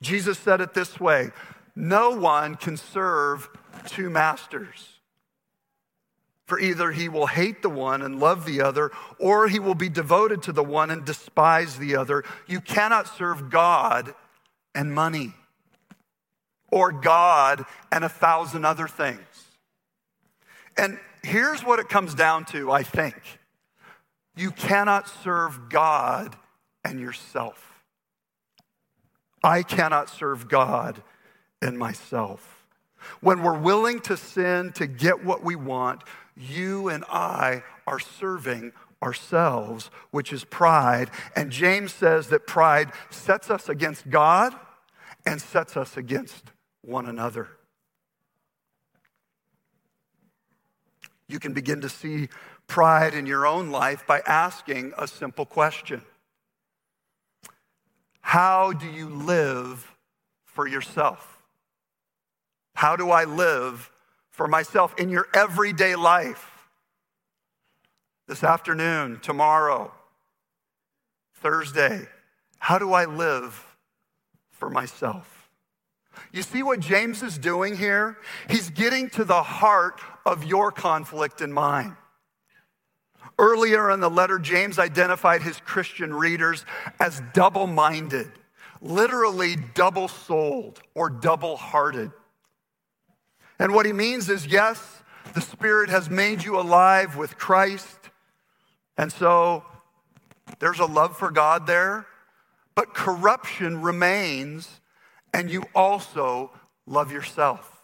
Jesus 0.01 0.39
said 0.39 0.61
it 0.61 0.73
this 0.73 0.99
way 0.99 1.31
No 1.75 2.11
one 2.11 2.55
can 2.55 2.77
serve 2.77 3.49
two 3.87 4.09
masters. 4.09 5.00
For 6.51 6.59
either 6.59 6.91
he 6.91 7.07
will 7.07 7.27
hate 7.27 7.61
the 7.61 7.69
one 7.69 8.01
and 8.01 8.19
love 8.19 8.45
the 8.45 8.59
other, 8.59 8.91
or 9.19 9.47
he 9.47 9.57
will 9.57 9.73
be 9.73 9.87
devoted 9.87 10.41
to 10.41 10.51
the 10.51 10.61
one 10.61 10.91
and 10.91 11.05
despise 11.05 11.77
the 11.77 11.95
other. 11.95 12.25
You 12.45 12.59
cannot 12.59 13.07
serve 13.07 13.49
God 13.49 14.13
and 14.75 14.93
money, 14.93 15.33
or 16.69 16.91
God 16.91 17.63
and 17.89 18.03
a 18.03 18.09
thousand 18.09 18.65
other 18.65 18.89
things. 18.89 19.21
And 20.75 20.99
here's 21.23 21.63
what 21.63 21.79
it 21.79 21.87
comes 21.87 22.13
down 22.13 22.43
to, 22.47 22.69
I 22.69 22.83
think 22.83 23.15
you 24.35 24.51
cannot 24.51 25.07
serve 25.07 25.69
God 25.69 26.35
and 26.83 26.99
yourself. 26.99 27.81
I 29.41 29.63
cannot 29.63 30.09
serve 30.09 30.49
God 30.49 31.01
and 31.61 31.79
myself. 31.79 32.57
When 33.21 33.41
we're 33.41 33.57
willing 33.57 34.01
to 34.01 34.17
sin 34.17 34.73
to 34.73 34.85
get 34.85 35.23
what 35.23 35.43
we 35.43 35.55
want, 35.55 36.03
you 36.41 36.89
and 36.89 37.03
I 37.09 37.63
are 37.87 37.99
serving 37.99 38.73
ourselves, 39.01 39.89
which 40.11 40.31
is 40.31 40.43
pride. 40.43 41.09
And 41.35 41.51
James 41.51 41.93
says 41.93 42.27
that 42.27 42.47
pride 42.47 42.91
sets 43.09 43.49
us 43.49 43.69
against 43.69 44.09
God 44.09 44.53
and 45.25 45.41
sets 45.41 45.75
us 45.77 45.97
against 45.97 46.51
one 46.81 47.05
another. 47.07 47.49
You 51.27 51.39
can 51.39 51.53
begin 51.53 51.81
to 51.81 51.89
see 51.89 52.27
pride 52.67 53.13
in 53.13 53.25
your 53.25 53.45
own 53.45 53.69
life 53.69 54.05
by 54.05 54.21
asking 54.25 54.93
a 54.97 55.07
simple 55.07 55.45
question 55.45 56.01
How 58.21 58.73
do 58.73 58.87
you 58.87 59.09
live 59.09 59.95
for 60.45 60.67
yourself? 60.67 61.41
How 62.73 62.95
do 62.95 63.11
I 63.11 63.25
live 63.25 63.90
for 64.41 64.47
myself 64.47 64.95
in 64.97 65.07
your 65.07 65.27
everyday 65.35 65.95
life. 65.95 66.67
This 68.27 68.43
afternoon, 68.43 69.19
tomorrow, 69.21 69.93
Thursday, 71.35 72.07
how 72.57 72.79
do 72.79 72.91
I 72.91 73.05
live 73.05 73.63
for 74.49 74.71
myself? 74.71 75.47
You 76.31 76.41
see 76.41 76.63
what 76.63 76.79
James 76.79 77.21
is 77.21 77.37
doing 77.37 77.77
here? 77.77 78.17
He's 78.49 78.71
getting 78.71 79.11
to 79.11 79.25
the 79.25 79.43
heart 79.43 80.01
of 80.25 80.43
your 80.43 80.71
conflict 80.71 81.41
and 81.41 81.53
mine. 81.53 81.95
Earlier 83.37 83.91
in 83.91 83.99
the 83.99 84.09
letter, 84.09 84.39
James 84.39 84.79
identified 84.79 85.43
his 85.43 85.59
Christian 85.59 86.15
readers 86.15 86.65
as 86.99 87.21
double 87.35 87.67
minded, 87.67 88.31
literally 88.81 89.57
double 89.75 90.07
souled 90.07 90.81
or 90.95 91.11
double 91.11 91.57
hearted. 91.57 92.09
And 93.61 93.75
what 93.75 93.85
he 93.85 93.93
means 93.93 94.27
is 94.27 94.47
yes, 94.47 95.03
the 95.35 95.39
Spirit 95.39 95.91
has 95.91 96.09
made 96.09 96.43
you 96.43 96.59
alive 96.59 97.15
with 97.15 97.37
Christ. 97.37 98.09
And 98.97 99.11
so 99.11 99.63
there's 100.57 100.79
a 100.79 100.85
love 100.87 101.15
for 101.15 101.29
God 101.29 101.67
there, 101.67 102.07
but 102.73 102.95
corruption 102.95 103.83
remains, 103.83 104.81
and 105.31 105.51
you 105.51 105.63
also 105.75 106.49
love 106.87 107.11
yourself. 107.11 107.83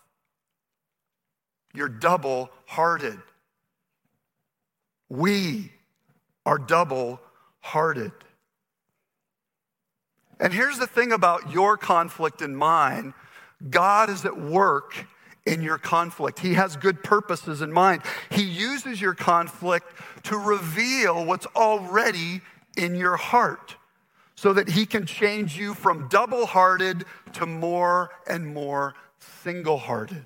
You're 1.75 1.89
double 1.89 2.49
hearted. 2.65 3.19
We 5.10 5.71
are 6.43 6.58
double 6.58 7.21
hearted. 7.60 8.13
And 10.39 10.51
here's 10.51 10.80
the 10.80 10.88
thing 10.88 11.12
about 11.12 11.51
your 11.51 11.78
conflict 11.78 12.41
and 12.41 12.58
mine 12.58 13.13
God 13.69 14.10
is 14.10 14.25
at 14.25 14.41
work 14.41 15.06
in 15.47 15.62
your 15.62 15.77
conflict. 15.77 16.39
He 16.39 16.55
has 16.55 16.75
good 16.75 17.03
purposes 17.03 17.62
in 17.62 17.71
mind. 17.71 18.01
He 18.29 18.43
uses 18.43 19.01
your 19.01 19.13
conflict 19.15 19.88
to 20.23 20.38
reveal 20.38 21.25
what's 21.25 21.47
already 21.55 22.41
in 22.75 22.95
your 22.95 23.15
heart 23.15 23.75
so 24.36 24.53
that 24.53 24.69
He 24.69 24.86
can 24.86 25.05
change 25.05 25.57
you 25.57 25.73
from 25.73 26.10
double 26.10 26.45
hearted 26.45 27.05
to 27.33 27.45
more 27.45 28.12
and 28.27 28.53
more 28.53 28.93
single 29.19 29.77
hearted. 29.77 30.25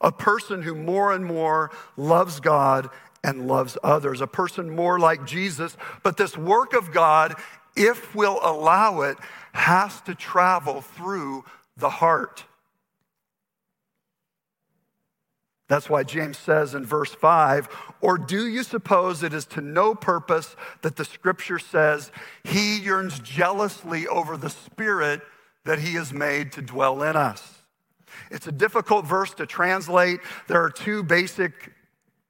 A 0.00 0.12
person 0.12 0.62
who 0.62 0.74
more 0.74 1.12
and 1.12 1.24
more 1.24 1.70
loves 1.96 2.40
God 2.40 2.90
and 3.24 3.48
loves 3.48 3.78
others, 3.82 4.20
a 4.20 4.26
person 4.26 4.68
more 4.68 4.98
like 4.98 5.26
Jesus. 5.26 5.76
But 6.02 6.16
this 6.16 6.36
work 6.36 6.74
of 6.74 6.92
God, 6.92 7.34
if 7.76 8.14
we'll 8.14 8.40
allow 8.42 9.02
it, 9.02 9.16
has 9.52 10.00
to 10.02 10.14
travel 10.14 10.82
through 10.82 11.44
the 11.76 11.90
heart. 11.90 12.44
That's 15.68 15.90
why 15.90 16.04
James 16.04 16.38
says 16.38 16.74
in 16.74 16.84
verse 16.84 17.14
5 17.14 17.68
Or 18.00 18.18
do 18.18 18.46
you 18.46 18.62
suppose 18.62 19.22
it 19.22 19.34
is 19.34 19.44
to 19.46 19.60
no 19.60 19.94
purpose 19.94 20.54
that 20.82 20.96
the 20.96 21.04
scripture 21.04 21.58
says 21.58 22.12
he 22.44 22.78
yearns 22.78 23.18
jealously 23.20 24.06
over 24.06 24.36
the 24.36 24.50
spirit 24.50 25.22
that 25.64 25.80
he 25.80 25.94
has 25.94 26.12
made 26.12 26.52
to 26.52 26.62
dwell 26.62 27.02
in 27.02 27.16
us? 27.16 27.62
It's 28.30 28.46
a 28.46 28.52
difficult 28.52 29.06
verse 29.06 29.34
to 29.34 29.46
translate. 29.46 30.20
There 30.48 30.62
are 30.62 30.70
two 30.70 31.02
basic 31.02 31.72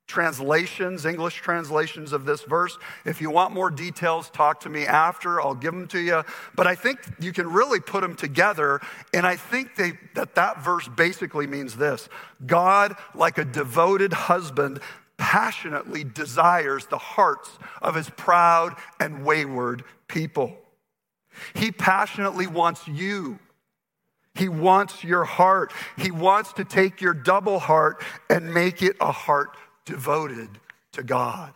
translations, 0.07 1.05
English 1.05 1.37
translations 1.37 2.12
of 2.12 2.25
this 2.25 2.42
verse. 2.42 2.79
If 3.05 3.21
you 3.21 3.31
want 3.31 3.53
more 3.53 3.71
details, 3.71 4.31
talk 4.31 4.61
to 4.61 4.69
me 4.69 4.87
after. 4.87 5.40
I'll 5.40 5.55
give 5.55 5.73
them 5.73 5.88
to 5.88 5.99
you. 5.99 6.23
But 6.55 6.66
I 6.66 6.75
think 6.75 7.01
you 7.19 7.33
can 7.33 7.51
really 7.51 7.81
put 7.81 8.03
them 8.03 8.14
together. 8.14 8.81
And 9.12 9.27
I 9.27 9.37
think 9.37 9.75
they, 9.77 9.95
that 10.14 10.35
that 10.37 10.62
verse 10.62 10.88
basically 10.88 11.47
means 11.47 11.77
this 11.77 12.09
God, 12.47 12.97
like 13.14 13.38
a 13.38 13.45
devoted 13.45 14.12
husband, 14.12 14.81
passionately 15.19 16.05
desires 16.05 16.87
the 16.87 16.99
hearts 16.99 17.51
of 17.83 17.95
his 17.95 18.09
proud 18.11 18.77
and 19.01 19.25
wayward 19.25 19.83
people. 20.09 20.57
He 21.55 21.73
passionately 21.73 22.47
wants 22.47 22.87
you. 22.87 23.38
He 24.35 24.49
wants 24.49 25.03
your 25.03 25.25
heart. 25.25 25.73
He 25.97 26.11
wants 26.11 26.53
to 26.55 26.64
take 26.64 27.01
your 27.01 27.14
double 27.14 27.59
heart 27.59 28.03
and 28.29 28.53
make 28.53 28.83
it 28.83 28.97
a 29.01 29.11
heart 29.11 29.57
devoted 29.87 30.51
to 30.92 31.03
God. 31.03 31.55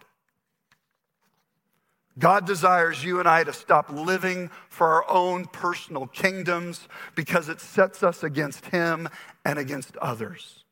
God 2.19 2.47
desires 2.47 3.05
you 3.05 3.19
and 3.19 3.29
I 3.29 3.45
to 3.45 3.53
stop 3.53 3.91
living 3.91 4.51
for 4.69 4.89
our 4.89 5.11
own 5.11 5.47
personal 5.47 6.07
kingdoms 6.07 6.89
because 7.15 7.49
it 7.49 7.61
sets 7.61 8.03
us 8.03 8.23
against 8.23 8.67
Him 8.67 9.09
and 9.45 9.59
against 9.59 9.97
others. 9.99 10.65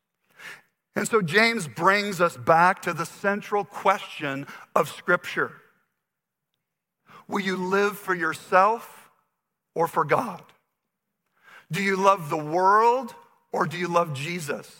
And 0.95 1.07
so 1.07 1.21
James 1.21 1.67
brings 1.67 2.19
us 2.19 2.35
back 2.35 2.81
to 2.83 2.93
the 2.93 3.05
central 3.05 3.63
question 3.63 4.47
of 4.75 4.89
Scripture 4.89 5.53
Will 7.27 7.41
you 7.41 7.55
live 7.55 7.97
for 7.97 8.15
yourself 8.15 9.11
or 9.75 9.87
for 9.87 10.03
God? 10.03 10.43
Do 11.71 11.81
you 11.83 11.95
love 11.95 12.29
the 12.29 12.37
world 12.37 13.13
or 13.51 13.65
do 13.67 13.77
you 13.77 13.87
love 13.87 14.13
Jesus? 14.13 14.78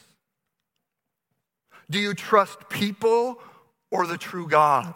Do 1.90 2.00
you 2.00 2.14
trust 2.14 2.70
people 2.70 3.40
or 3.92 4.06
the 4.06 4.18
true 4.18 4.48
God? 4.48 4.94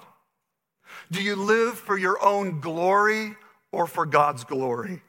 Do 1.11 1.21
you 1.21 1.35
live 1.35 1.77
for 1.77 1.97
your 1.97 2.23
own 2.23 2.59
glory 2.59 3.35
or 3.71 3.87
for 3.87 4.05
God's 4.05 4.43
glory? 4.43 5.01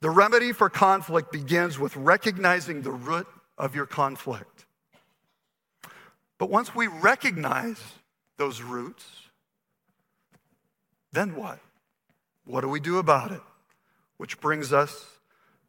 The 0.00 0.10
remedy 0.10 0.52
for 0.52 0.70
conflict 0.70 1.32
begins 1.32 1.78
with 1.78 1.96
recognizing 1.96 2.82
the 2.82 2.92
root 2.92 3.26
of 3.58 3.74
your 3.74 3.86
conflict. 3.86 4.64
But 6.38 6.48
once 6.48 6.74
we 6.74 6.86
recognize 6.86 7.78
those 8.38 8.62
roots, 8.62 9.04
then 11.12 11.34
what? 11.34 11.58
What 12.46 12.62
do 12.62 12.68
we 12.68 12.80
do 12.80 12.98
about 12.98 13.32
it? 13.32 13.42
Which 14.16 14.40
brings 14.40 14.72
us 14.72 15.06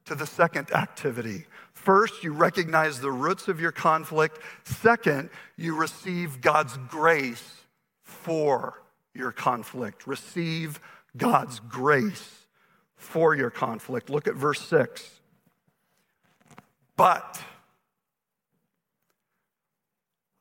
to 0.06 0.16
the 0.16 0.26
second 0.26 0.72
activity 0.72 1.46
First, 1.82 2.24
you 2.24 2.32
recognize 2.32 3.00
the 3.00 3.12
roots 3.12 3.48
of 3.48 3.60
your 3.60 3.72
conflict. 3.72 4.38
Second, 4.64 5.32
you 5.58 5.76
receive 5.76 6.40
God's 6.40 6.78
grace 6.78 7.62
for 8.04 8.84
your 9.16 9.32
conflict. 9.32 10.06
Receive 10.06 10.80
God's 11.18 11.60
grace 11.60 12.46
for 12.96 13.36
your 13.36 13.50
conflict. 13.50 14.12
Look 14.12 14.28
at 14.28 14.36
verse 14.36 14.62
6. 14.62 15.10
But, 16.96 17.42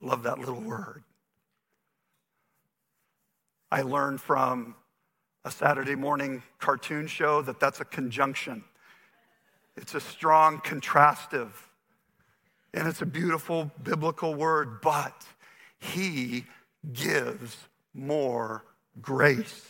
love 0.02 0.24
that 0.24 0.38
little 0.38 0.60
word. 0.60 1.04
I 3.72 3.80
learned 3.80 4.20
from 4.20 4.74
a 5.46 5.50
Saturday 5.50 5.94
morning 5.94 6.42
cartoon 6.58 7.06
show 7.06 7.40
that 7.40 7.58
that's 7.58 7.80
a 7.80 7.86
conjunction. 7.86 8.62
It's 9.76 9.94
a 9.94 10.00
strong 10.00 10.58
contrastive. 10.58 11.50
And 12.72 12.86
it's 12.86 13.02
a 13.02 13.06
beautiful 13.06 13.70
biblical 13.82 14.34
word, 14.34 14.80
but 14.80 15.26
he 15.78 16.44
gives 16.92 17.56
more 17.94 18.64
grace. 19.00 19.66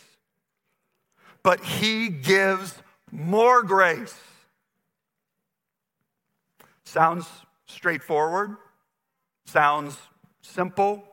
But 1.43 1.63
he 1.63 2.09
gives 2.09 2.75
more 3.11 3.63
grace. 3.63 4.15
Sounds 6.83 7.27
straightforward, 7.65 8.57
sounds 9.45 9.97
simple. 10.41 11.03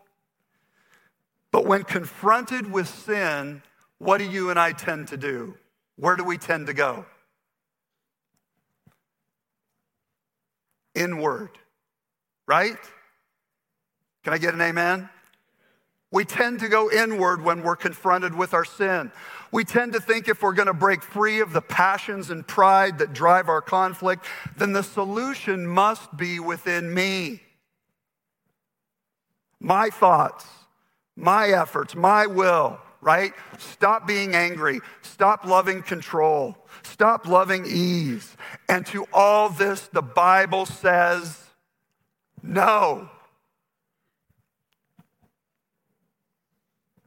But 1.50 1.64
when 1.64 1.84
confronted 1.84 2.70
with 2.70 2.88
sin, 2.88 3.62
what 3.98 4.18
do 4.18 4.24
you 4.24 4.50
and 4.50 4.58
I 4.58 4.72
tend 4.72 5.08
to 5.08 5.16
do? 5.16 5.56
Where 5.96 6.16
do 6.16 6.24
we 6.24 6.36
tend 6.36 6.66
to 6.66 6.74
go? 6.74 7.06
Inward, 10.98 11.50
right? 12.46 12.76
Can 14.24 14.32
I 14.32 14.38
get 14.38 14.52
an 14.54 14.60
amen? 14.60 15.08
We 16.10 16.24
tend 16.24 16.60
to 16.60 16.68
go 16.68 16.90
inward 16.90 17.42
when 17.42 17.62
we're 17.62 17.76
confronted 17.76 18.34
with 18.34 18.54
our 18.54 18.64
sin. 18.64 19.12
We 19.52 19.64
tend 19.64 19.92
to 19.92 20.00
think 20.00 20.28
if 20.28 20.42
we're 20.42 20.54
going 20.54 20.66
to 20.66 20.74
break 20.74 21.02
free 21.02 21.40
of 21.40 21.52
the 21.52 21.60
passions 21.60 22.30
and 22.30 22.46
pride 22.46 22.98
that 22.98 23.12
drive 23.12 23.48
our 23.48 23.60
conflict, 23.60 24.24
then 24.56 24.72
the 24.72 24.82
solution 24.82 25.66
must 25.66 26.16
be 26.16 26.40
within 26.40 26.92
me. 26.92 27.42
My 29.60 29.90
thoughts, 29.90 30.46
my 31.16 31.48
efforts, 31.48 31.94
my 31.94 32.26
will, 32.26 32.78
right? 33.00 33.32
Stop 33.58 34.06
being 34.06 34.34
angry. 34.34 34.80
Stop 35.02 35.44
loving 35.44 35.82
control. 35.82 36.56
Stop 36.82 37.26
loving 37.26 37.64
ease. 37.66 38.36
And 38.68 38.86
to 38.86 39.06
all 39.12 39.48
this, 39.50 39.88
the 39.88 40.02
Bible 40.02 40.66
says 40.66 41.44
no. 42.42 43.08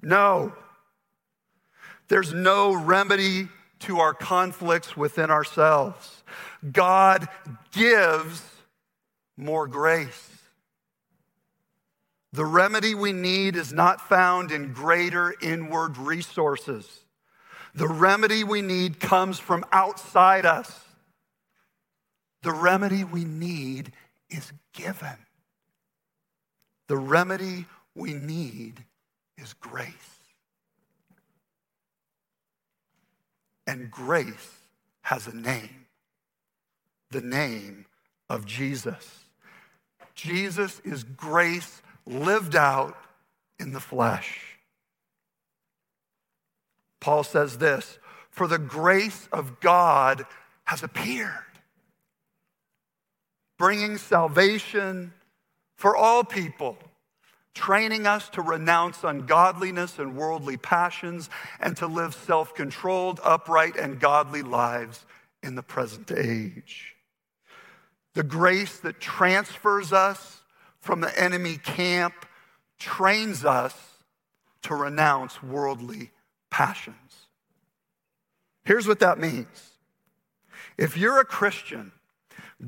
No. 0.01 0.54
There's 2.08 2.34
no 2.34 2.73
remedy 2.73 3.47
to 3.80 3.99
our 3.99 4.13
conflicts 4.13 4.97
within 4.97 5.32
ourselves. 5.32 6.23
God 6.71 7.27
gives 7.71 8.43
more 9.38 9.67
grace. 9.67 10.31
The 12.34 12.46
remedy 12.46 12.96
we 12.96 13.12
need 13.12 13.56
is 13.56 13.74
not 13.74 14.08
found 14.08 14.52
in 14.52 14.74
greater 14.74 15.34
inward 15.41 15.98
resources. 15.98 16.88
The 17.76 17.88
remedy 17.88 18.44
we 18.44 18.62
need 18.62 19.00
comes 19.00 19.39
from 19.39 19.65
outside 19.72 20.46
us. 20.46 20.80
The 22.44 22.52
remedy 22.52 23.04
we 23.04 23.26
need 23.26 23.91
is 24.30 24.52
given. 24.74 25.17
The 26.88 26.98
remedy 26.98 27.65
we 27.96 28.13
need 28.13 28.84
is 29.38 29.54
grace. 29.54 29.94
And 33.67 33.91
grace 33.91 34.58
has 35.02 35.28
a 35.28 35.36
name 35.36 35.82
the 37.12 37.22
name 37.22 37.86
of 38.30 38.46
Jesus. 38.46 39.26
Jesus 40.15 40.80
is 40.84 41.04
grace 41.04 41.82
lived 42.12 42.56
out 42.56 42.97
in 43.60 43.74
the 43.74 43.80
flesh. 43.80 44.39
Paul 47.00 47.24
says 47.24 47.58
this 47.58 47.97
For 48.30 48.47
the 48.47 48.60
grace 48.60 49.28
of 49.32 49.60
God 49.60 50.26
has 50.65 50.84
appeared, 50.84 51.34
bringing 53.58 53.97
salvation 53.97 55.13
for 55.76 55.95
all 55.95 56.24
people 56.24 56.78
training 57.54 58.08
us 58.08 58.30
to 58.30 58.41
renounce 58.41 59.04
ungodliness 59.04 60.00
and 60.00 60.15
worldly 60.15 60.58
passions 60.58 61.30
and 61.60 61.76
to 61.78 61.88
live 61.88 62.13
self 62.13 62.56
controlled, 62.56 63.19
upright, 63.24 63.76
and 63.76 64.00
godly 64.00 64.41
lives 64.41 65.06
in 65.43 65.56
the 65.56 65.63
present 65.63 66.12
age. 66.12 66.95
The 68.13 68.24
grace 68.24 68.78
that 68.80 69.00
transfers 69.00 69.93
us 69.93 70.40
from 70.82 71.00
the 71.00 71.20
enemy 71.20 71.58
camp 71.58 72.26
trains 72.78 73.46
us 73.46 73.76
to 74.63 74.76
renounce 74.76 75.41
worldly 75.41 76.12
passions. 76.50 77.28
Here's 78.65 78.88
what 78.88 79.00
that 79.00 79.20
means 79.20 79.72
if 80.78 80.98
you're 80.98 81.20
a 81.20 81.26
Christian, 81.26 81.91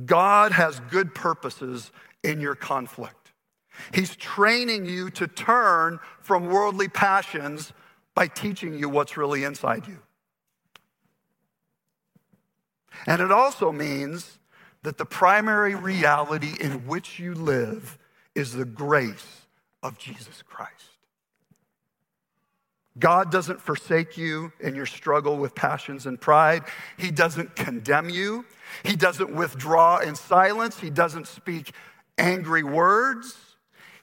God 0.05 0.51
has 0.51 0.79
good 0.91 1.13
purposes 1.13 1.91
in 2.23 2.39
your 2.39 2.55
conflict. 2.55 3.31
He's 3.93 4.15
training 4.15 4.85
you 4.85 5.09
to 5.11 5.27
turn 5.27 5.99
from 6.21 6.45
worldly 6.45 6.87
passions 6.87 7.73
by 8.13 8.27
teaching 8.27 8.77
you 8.77 8.89
what's 8.89 9.17
really 9.17 9.43
inside 9.43 9.87
you. 9.87 9.97
And 13.07 13.21
it 13.21 13.31
also 13.31 13.71
means 13.71 14.37
that 14.83 14.97
the 14.97 15.05
primary 15.05 15.73
reality 15.73 16.53
in 16.59 16.85
which 16.85 17.19
you 17.19 17.33
live 17.33 17.97
is 18.35 18.53
the 18.53 18.65
grace 18.65 19.41
of 19.81 19.97
Jesus 19.97 20.41
Christ. 20.41 20.93
God 22.99 23.31
doesn't 23.31 23.59
forsake 23.59 24.17
you 24.17 24.51
in 24.59 24.75
your 24.75 24.85
struggle 24.85 25.37
with 25.37 25.55
passions 25.55 26.05
and 26.05 26.21
pride. 26.21 26.63
He 26.97 27.09
doesn't 27.09 27.55
condemn 27.55 28.09
you. 28.09 28.45
He 28.83 28.95
doesn't 28.95 29.33
withdraw 29.33 29.97
in 29.97 30.15
silence. 30.15 30.79
He 30.79 30.91
doesn't 30.91 31.27
speak 31.27 31.73
angry 32.17 32.63
words. 32.63 33.35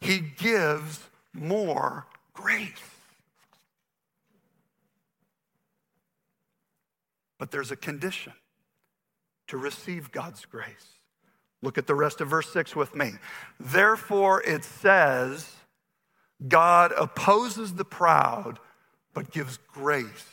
He 0.01 0.19
gives 0.19 1.09
more 1.33 2.07
grace. 2.33 2.67
But 7.39 7.53
there's 7.53 7.71
a 7.71 7.77
condition 7.77 8.33
to 9.47 9.57
receive 9.57 10.11
God's 10.11 10.45
grace. 10.45 11.00
Look 11.63 11.77
at 11.77 11.87
the 11.87 11.95
rest 11.95 12.21
of 12.21 12.29
verse 12.29 12.51
6 12.53 12.75
with 12.75 12.95
me. 12.95 13.13
Therefore, 13.59 14.43
it 14.43 14.65
says, 14.65 15.55
God 16.49 16.93
opposes 16.97 17.75
the 17.75 17.85
proud, 17.85 18.59
but 19.13 19.31
gives 19.31 19.59
grace 19.59 20.27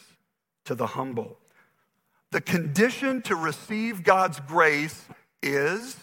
to 0.65 0.75
the 0.75 0.87
humble. 0.87 1.37
The 2.31 2.41
condition 2.41 3.21
to 3.23 3.35
receive 3.35 4.03
God's 4.03 4.39
grace 4.41 5.05
is 5.41 5.97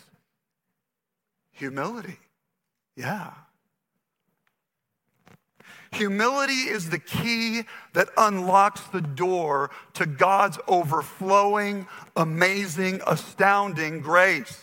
humility. 1.53 2.19
Yeah. 2.97 3.33
Humility 5.93 6.53
is 6.53 6.91
the 6.91 6.99
key 6.99 7.63
that 7.93 8.09
unlocks 8.17 8.81
the 8.83 9.01
door 9.01 9.71
to 9.95 10.07
God's 10.07 10.59
overflowing, 10.67 11.87
amazing, 12.17 13.01
astounding 13.07 14.01
grace. 14.01 14.61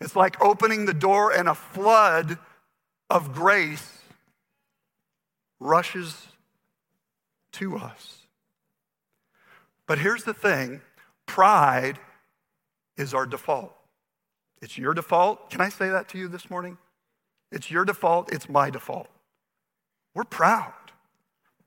It's 0.00 0.16
like 0.16 0.42
opening 0.42 0.86
the 0.86 0.94
door 0.94 1.32
and 1.32 1.48
a 1.48 1.54
flood 1.54 2.38
of 3.08 3.32
grace 3.32 3.98
rushes 5.60 6.28
to 7.52 7.76
us. 7.76 8.26
But 9.86 9.98
here's 9.98 10.24
the 10.24 10.34
thing 10.34 10.80
pride 11.26 11.98
is 12.96 13.14
our 13.14 13.26
default. 13.26 13.72
It's 14.62 14.78
your 14.78 14.94
default. 14.94 15.50
Can 15.50 15.60
I 15.60 15.68
say 15.68 15.88
that 15.90 16.08
to 16.10 16.18
you 16.18 16.28
this 16.28 16.48
morning? 16.48 16.78
It's 17.52 17.70
your 17.70 17.84
default, 17.84 18.32
it's 18.32 18.48
my 18.48 18.70
default. 18.70 19.08
We're 20.14 20.24
proud. 20.24 20.72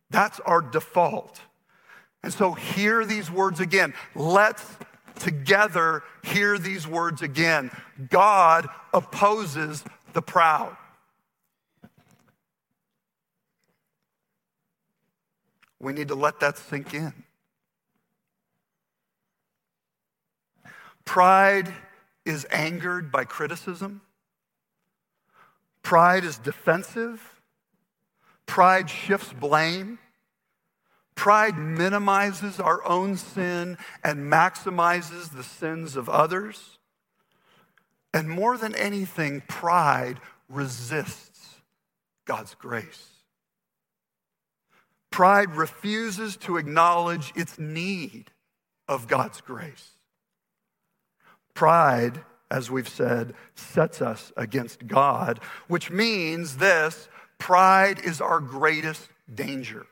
That's 0.10 0.40
our 0.42 0.62
default. 0.62 1.42
And 2.24 2.34
so 2.34 2.54
hear 2.54 3.06
these 3.06 3.30
words 3.30 3.60
again. 3.60 3.94
Let's 4.16 4.66
together 5.20 6.04
hear 6.24 6.58
these 6.58 6.88
words 6.88 7.22
again. 7.22 7.72
God 8.10 8.68
opposes 8.94 9.84
the 10.14 10.22
proud. 10.22 10.76
We 15.80 15.94
need 15.94 16.08
to 16.08 16.16
let 16.16 16.40
that 16.40 16.58
sink 16.58 16.94
in. 16.94 17.14
Pride 21.06 21.74
is 22.26 22.46
angered 22.52 23.12
by 23.12 23.24
criticism. 23.24 24.02
Pride 25.84 26.26
is 26.26 26.38
defensive. 26.38 27.42
Pride 28.46 28.90
shifts 28.90 29.32
blame. 29.32 30.00
Pride 31.18 31.58
minimizes 31.58 32.60
our 32.60 32.86
own 32.86 33.18
sin 33.18 33.80
and 34.04 34.32
maximizes 34.32 35.36
the 35.36 35.44
sins 35.44 35.96
of 35.96 36.08
others. 36.08 36.78
And 38.14 38.30
more 38.30 38.56
than 38.56 38.76
anything, 38.76 39.42
pride 39.48 40.22
resists 40.48 41.56
God's 42.26 42.54
grace. 42.54 43.08
Pride 45.10 45.56
refuses 45.56 46.38
to 46.38 46.58
acknowledge 46.58 47.34
its 47.36 47.58
need 47.58 48.30
of 48.88 49.08
God's 49.08 49.42
grace. 49.42 49.90
Pride, 51.56 52.24
as 52.52 52.70
we've 52.70 52.88
said, 52.88 53.34
sets 53.56 54.04
us 54.04 54.32
against 54.38 54.86
God, 54.86 55.40
which 55.68 55.90
means 55.90 56.58
this 56.58 57.10
pride 57.40 58.00
is 58.06 58.22
our 58.22 58.40
greatest 58.40 59.10
danger. 59.34 59.88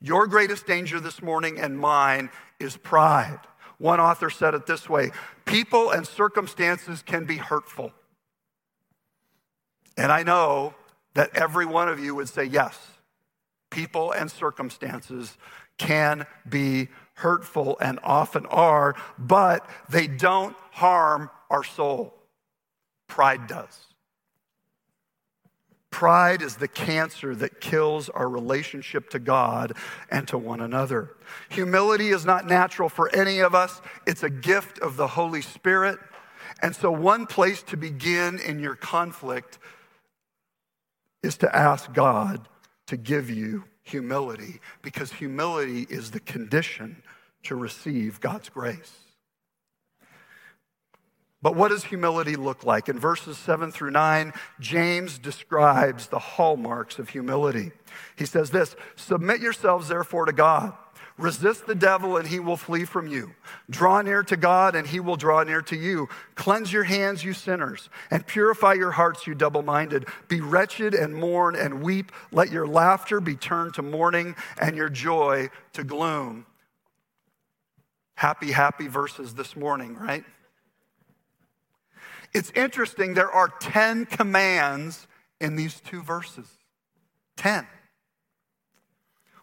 Your 0.00 0.26
greatest 0.26 0.66
danger 0.66 1.00
this 1.00 1.22
morning 1.22 1.58
and 1.58 1.78
mine 1.78 2.30
is 2.60 2.76
pride. 2.76 3.40
One 3.78 4.00
author 4.00 4.30
said 4.30 4.54
it 4.54 4.66
this 4.66 4.88
way 4.88 5.10
people 5.44 5.90
and 5.90 6.06
circumstances 6.06 7.02
can 7.02 7.24
be 7.24 7.36
hurtful. 7.36 7.92
And 9.96 10.12
I 10.12 10.22
know 10.22 10.74
that 11.14 11.34
every 11.34 11.64
one 11.64 11.88
of 11.88 11.98
you 11.98 12.14
would 12.14 12.28
say, 12.28 12.44
yes, 12.44 12.78
people 13.70 14.12
and 14.12 14.30
circumstances 14.30 15.36
can 15.78 16.26
be 16.48 16.88
hurtful 17.14 17.78
and 17.80 17.98
often 18.02 18.44
are, 18.46 18.94
but 19.18 19.68
they 19.88 20.06
don't 20.06 20.54
harm 20.72 21.30
our 21.50 21.64
soul. 21.64 22.14
Pride 23.08 23.46
does. 23.46 23.86
Pride 25.96 26.42
is 26.42 26.56
the 26.56 26.68
cancer 26.68 27.34
that 27.36 27.58
kills 27.58 28.10
our 28.10 28.28
relationship 28.28 29.08
to 29.08 29.18
God 29.18 29.72
and 30.10 30.28
to 30.28 30.36
one 30.36 30.60
another. 30.60 31.16
Humility 31.48 32.08
is 32.08 32.26
not 32.26 32.46
natural 32.46 32.90
for 32.90 33.08
any 33.16 33.38
of 33.38 33.54
us, 33.54 33.80
it's 34.06 34.22
a 34.22 34.28
gift 34.28 34.78
of 34.80 34.98
the 34.98 35.06
Holy 35.06 35.40
Spirit. 35.40 35.98
And 36.60 36.76
so, 36.76 36.92
one 36.92 37.24
place 37.24 37.62
to 37.62 37.78
begin 37.78 38.38
in 38.40 38.58
your 38.58 38.74
conflict 38.74 39.58
is 41.22 41.38
to 41.38 41.56
ask 41.56 41.90
God 41.94 42.46
to 42.88 42.98
give 42.98 43.30
you 43.30 43.64
humility, 43.82 44.60
because 44.82 45.14
humility 45.14 45.86
is 45.88 46.10
the 46.10 46.20
condition 46.20 47.02
to 47.44 47.56
receive 47.56 48.20
God's 48.20 48.50
grace. 48.50 49.05
But 51.46 51.54
what 51.54 51.68
does 51.68 51.84
humility 51.84 52.34
look 52.34 52.64
like? 52.64 52.88
In 52.88 52.98
verses 52.98 53.38
7 53.38 53.70
through 53.70 53.92
9, 53.92 54.32
James 54.58 55.16
describes 55.16 56.08
the 56.08 56.18
hallmarks 56.18 56.98
of 56.98 57.10
humility. 57.10 57.70
He 58.16 58.26
says 58.26 58.50
this 58.50 58.74
Submit 58.96 59.40
yourselves, 59.40 59.86
therefore, 59.86 60.24
to 60.24 60.32
God. 60.32 60.72
Resist 61.16 61.68
the 61.68 61.76
devil, 61.76 62.16
and 62.16 62.26
he 62.26 62.40
will 62.40 62.56
flee 62.56 62.84
from 62.84 63.06
you. 63.06 63.30
Draw 63.70 64.02
near 64.02 64.24
to 64.24 64.36
God, 64.36 64.74
and 64.74 64.88
he 64.88 64.98
will 64.98 65.14
draw 65.14 65.44
near 65.44 65.62
to 65.62 65.76
you. 65.76 66.08
Cleanse 66.34 66.72
your 66.72 66.82
hands, 66.82 67.22
you 67.22 67.32
sinners, 67.32 67.90
and 68.10 68.26
purify 68.26 68.72
your 68.72 68.90
hearts, 68.90 69.28
you 69.28 69.36
double 69.36 69.62
minded. 69.62 70.06
Be 70.26 70.40
wretched 70.40 70.94
and 70.94 71.14
mourn 71.14 71.54
and 71.54 71.80
weep. 71.80 72.10
Let 72.32 72.50
your 72.50 72.66
laughter 72.66 73.20
be 73.20 73.36
turned 73.36 73.74
to 73.74 73.82
mourning, 73.82 74.34
and 74.60 74.74
your 74.74 74.88
joy 74.88 75.50
to 75.74 75.84
gloom. 75.84 76.44
Happy, 78.16 78.50
happy 78.50 78.88
verses 78.88 79.34
this 79.34 79.54
morning, 79.54 79.94
right? 79.94 80.24
It's 82.32 82.50
interesting, 82.52 83.14
there 83.14 83.30
are 83.30 83.48
10 83.60 84.06
commands 84.06 85.06
in 85.40 85.56
these 85.56 85.80
two 85.80 86.02
verses. 86.02 86.48
10. 87.36 87.66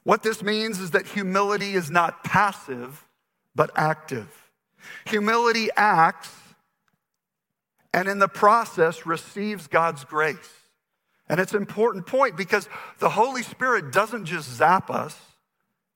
What 0.03 0.23
this 0.23 0.43
means 0.43 0.79
is 0.79 0.91
that 0.91 1.05
humility 1.05 1.73
is 1.73 1.89
not 1.89 2.23
passive, 2.23 3.05
but 3.55 3.71
active. 3.75 4.29
Humility 5.05 5.69
acts 5.75 6.29
and 7.93 8.07
in 8.07 8.19
the 8.19 8.27
process 8.27 9.05
receives 9.05 9.67
God's 9.67 10.03
grace. 10.03 10.49
And 11.29 11.39
it's 11.39 11.53
an 11.53 11.61
important 11.61 12.05
point 12.05 12.35
because 12.35 12.67
the 12.99 13.09
Holy 13.09 13.43
Spirit 13.43 13.93
doesn't 13.93 14.25
just 14.25 14.49
zap 14.49 14.89
us, 14.89 15.17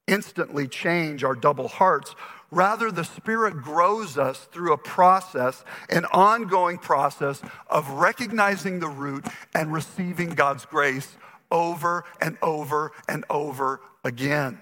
instantly 0.07 0.67
change 0.67 1.23
our 1.23 1.35
double 1.35 1.67
hearts. 1.67 2.15
Rather, 2.49 2.91
the 2.91 3.03
Spirit 3.03 3.61
grows 3.61 4.17
us 4.17 4.47
through 4.51 4.73
a 4.73 4.77
process, 4.77 5.65
an 5.89 6.05
ongoing 6.05 6.77
process 6.77 7.41
of 7.69 7.89
recognizing 7.89 8.79
the 8.79 8.87
root 8.87 9.25
and 9.53 9.73
receiving 9.73 10.29
God's 10.29 10.65
grace 10.65 11.17
over 11.51 12.05
and 12.21 12.37
over 12.41 12.91
and 13.07 13.25
over 13.29 13.81
again. 14.03 14.59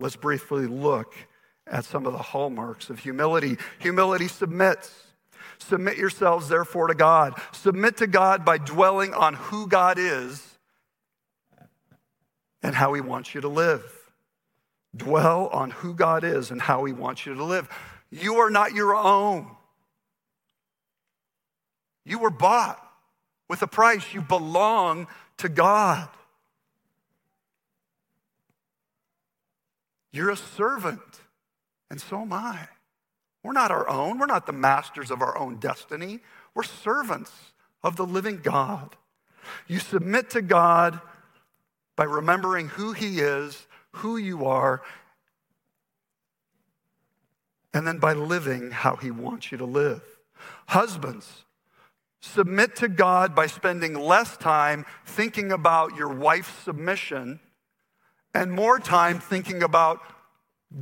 Let's 0.00 0.16
briefly 0.16 0.66
look 0.66 1.14
at 1.66 1.84
some 1.84 2.06
of 2.06 2.12
the 2.12 2.18
hallmarks 2.18 2.90
of 2.90 2.98
humility. 2.98 3.56
Humility 3.78 4.28
submits. 4.28 4.92
Submit 5.58 5.96
yourselves, 5.96 6.48
therefore, 6.48 6.88
to 6.88 6.94
God. 6.94 7.40
Submit 7.52 7.96
to 7.98 8.06
God 8.06 8.44
by 8.44 8.58
dwelling 8.58 9.14
on 9.14 9.34
who 9.34 9.66
God 9.66 9.98
is 9.98 10.58
and 12.62 12.74
how 12.74 12.92
He 12.92 13.00
wants 13.00 13.34
you 13.34 13.40
to 13.40 13.48
live. 13.48 13.95
Dwell 14.96 15.48
on 15.48 15.70
who 15.70 15.94
God 15.94 16.24
is 16.24 16.50
and 16.50 16.60
how 16.60 16.84
He 16.84 16.92
wants 16.92 17.26
you 17.26 17.34
to 17.34 17.44
live. 17.44 17.68
You 18.10 18.36
are 18.36 18.50
not 18.50 18.72
your 18.72 18.94
own. 18.94 19.50
You 22.04 22.18
were 22.18 22.30
bought 22.30 22.80
with 23.48 23.62
a 23.62 23.66
price. 23.66 24.14
You 24.14 24.22
belong 24.22 25.08
to 25.38 25.48
God. 25.48 26.08
You're 30.12 30.30
a 30.30 30.36
servant, 30.36 31.00
and 31.90 32.00
so 32.00 32.22
am 32.22 32.32
I. 32.32 32.68
We're 33.42 33.52
not 33.52 33.70
our 33.70 33.88
own. 33.88 34.18
We're 34.18 34.26
not 34.26 34.46
the 34.46 34.52
masters 34.52 35.10
of 35.10 35.20
our 35.20 35.36
own 35.36 35.56
destiny. 35.56 36.20
We're 36.54 36.62
servants 36.62 37.32
of 37.82 37.96
the 37.96 38.06
living 38.06 38.40
God. 38.42 38.96
You 39.68 39.78
submit 39.78 40.30
to 40.30 40.42
God 40.42 41.00
by 41.96 42.04
remembering 42.04 42.68
who 42.68 42.92
He 42.92 43.20
is 43.20 43.65
who 43.96 44.16
you 44.16 44.44
are, 44.46 44.82
and 47.72 47.86
then 47.86 47.98
by 47.98 48.12
living 48.12 48.70
how 48.70 48.96
He 48.96 49.10
wants 49.10 49.52
you 49.52 49.58
to 49.58 49.64
live. 49.64 50.02
Husbands, 50.68 51.44
submit 52.20 52.76
to 52.76 52.88
God 52.88 53.34
by 53.34 53.46
spending 53.46 53.94
less 53.94 54.36
time 54.36 54.84
thinking 55.04 55.52
about 55.52 55.96
your 55.96 56.08
wife's 56.08 56.52
submission 56.64 57.40
and 58.34 58.52
more 58.52 58.78
time 58.78 59.18
thinking 59.18 59.62
about 59.62 60.00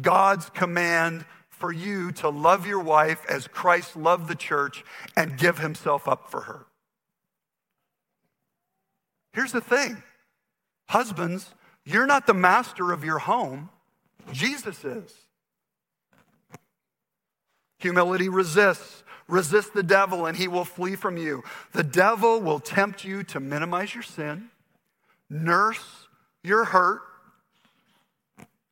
God's 0.00 0.50
command 0.50 1.24
for 1.48 1.72
you 1.72 2.10
to 2.12 2.28
love 2.28 2.66
your 2.66 2.80
wife 2.80 3.24
as 3.28 3.46
Christ 3.46 3.96
loved 3.96 4.28
the 4.28 4.34
church 4.34 4.84
and 5.16 5.38
give 5.38 5.58
himself 5.58 6.08
up 6.08 6.30
for 6.30 6.42
her. 6.42 6.66
Here's 9.32 9.52
the 9.52 9.60
thing 9.60 10.02
husbands, 10.88 11.54
you're 11.84 12.06
not 12.06 12.26
the 12.26 12.34
master 12.34 12.92
of 12.92 13.04
your 13.04 13.18
home, 13.18 13.70
Jesus 14.32 14.84
is. 14.84 15.12
Humility 17.78 18.28
resists. 18.28 19.02
Resist 19.26 19.72
the 19.72 19.82
devil 19.82 20.26
and 20.26 20.36
he 20.36 20.48
will 20.48 20.64
flee 20.64 20.96
from 20.96 21.16
you. 21.16 21.42
The 21.72 21.82
devil 21.82 22.40
will 22.40 22.60
tempt 22.60 23.04
you 23.04 23.22
to 23.24 23.40
minimize 23.40 23.94
your 23.94 24.02
sin, 24.02 24.50
nurse 25.30 26.06
your 26.42 26.64
hurt, 26.64 27.00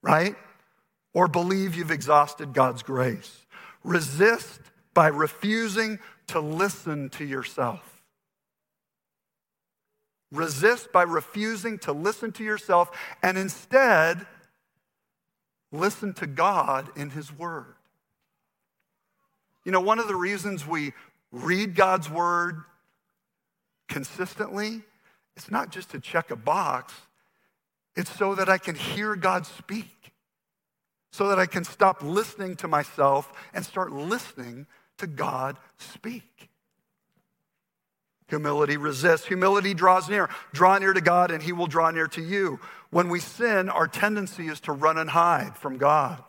right? 0.03 0.37
Or 1.15 1.27
believe 1.27 1.75
you've 1.75 1.91
exhausted 1.91 2.53
God's 2.53 2.83
grace. 2.83 3.47
Resist 3.83 4.61
by 4.95 5.09
refusing 5.09 5.99
to 6.29 6.41
listen 6.41 7.09
to 7.11 7.25
yourself. 7.25 7.92
Resist 10.33 10.93
by 10.93 11.03
refusing 11.03 11.79
to 11.81 11.93
listen 11.93 12.33
to 12.33 12.43
yourself 12.43 12.91
and 13.23 13.37
instead 13.37 14.27
listen 15.71 16.15
to 16.15 16.27
God 16.27 16.89
in 16.97 17.11
His 17.11 17.31
Word. 17.31 17.75
You 19.65 19.73
know, 19.73 19.81
one 19.81 19.99
of 19.99 20.09
the 20.09 20.17
reasons 20.17 20.67
we 20.67 20.95
read 21.31 21.75
God's 21.75 22.09
Word 22.09 22.63
consistently, 23.89 24.81
it's 25.37 25.51
not 25.51 25.71
just 25.71 25.91
to 25.91 26.01
check 26.01 26.31
a 26.31 26.37
box, 26.37 26.95
it's 27.95 28.11
so 28.17 28.35
that 28.35 28.49
I 28.49 28.57
can 28.57 28.75
hear 28.75 29.15
God 29.15 29.45
speak, 29.45 30.13
so 31.13 31.29
that 31.29 31.39
I 31.39 31.45
can 31.45 31.65
stop 31.65 32.03
listening 32.03 32.57
to 32.57 32.69
myself 32.69 33.31
and 33.53 33.67
start 33.67 33.93
listening 33.93 34.67
to 34.97 35.07
God 35.07 35.59
speak. 35.77 36.49
Humility 38.33 38.79
resists. 38.79 39.27
Humility 39.27 39.75
draws 39.75 40.09
near. 40.09 40.31
Draw 40.55 40.79
near 40.79 40.95
to 40.95 41.03
God, 41.03 41.31
and 41.31 41.43
He 41.43 41.53
will 41.53 41.67
draw 41.67 41.91
near 41.91 42.09
to 42.09 42.23
you. 42.23 42.61
When 42.89 43.11
we 43.11 43.21
sin, 43.21 43.69
our 43.69 43.87
tendency 43.87 44.49
is 44.49 44.59
to 44.61 44.73
run 44.73 44.97
and 44.97 45.11
hide 45.11 45.55
from 45.55 45.77
God. 45.77 46.23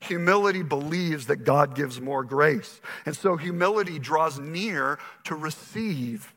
Humility 0.00 0.64
believes 0.64 1.28
that 1.28 1.44
God 1.44 1.76
gives 1.76 2.00
more 2.00 2.24
grace. 2.24 2.80
And 3.06 3.16
so 3.16 3.36
humility 3.36 4.00
draws 4.00 4.40
near 4.40 4.98
to 5.22 5.36
receive 5.36 6.34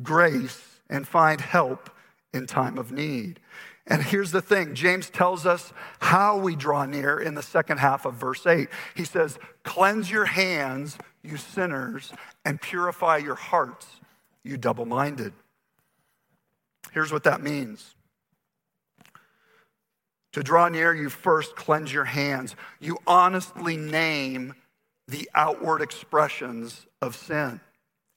grace 0.00 0.78
and 0.88 1.06
find 1.06 1.40
help 1.40 1.90
in 2.32 2.46
time 2.46 2.78
of 2.78 2.92
need. 2.92 3.40
And 3.84 4.00
here's 4.00 4.30
the 4.30 4.42
thing 4.42 4.74
James 4.74 5.10
tells 5.10 5.44
us 5.44 5.72
how 5.98 6.38
we 6.38 6.54
draw 6.54 6.84
near 6.84 7.18
in 7.18 7.34
the 7.34 7.42
second 7.42 7.78
half 7.78 8.04
of 8.04 8.14
verse 8.14 8.46
8. 8.46 8.68
He 8.94 9.04
says, 9.04 9.40
Cleanse 9.64 10.08
your 10.08 10.26
hands, 10.26 10.98
you 11.22 11.36
sinners, 11.36 12.12
and 12.44 12.60
purify 12.60 13.18
your 13.18 13.34
hearts, 13.34 13.86
you 14.44 14.56
double 14.56 14.86
minded. 14.86 15.32
Here's 16.92 17.12
what 17.12 17.24
that 17.24 17.42
means. 17.42 17.94
To 20.32 20.42
draw 20.42 20.68
near, 20.68 20.94
you 20.94 21.08
first 21.08 21.56
cleanse 21.56 21.92
your 21.92 22.04
hands. 22.04 22.54
You 22.80 22.98
honestly 23.06 23.76
name 23.76 24.54
the 25.06 25.28
outward 25.34 25.80
expressions 25.80 26.86
of 27.00 27.16
sin. 27.16 27.60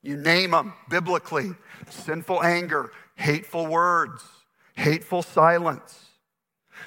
You 0.03 0.17
name 0.17 0.51
them 0.51 0.73
biblically 0.89 1.51
sinful 1.89 2.43
anger, 2.43 2.91
hateful 3.15 3.67
words, 3.67 4.23
hateful 4.75 5.21
silence. 5.21 6.07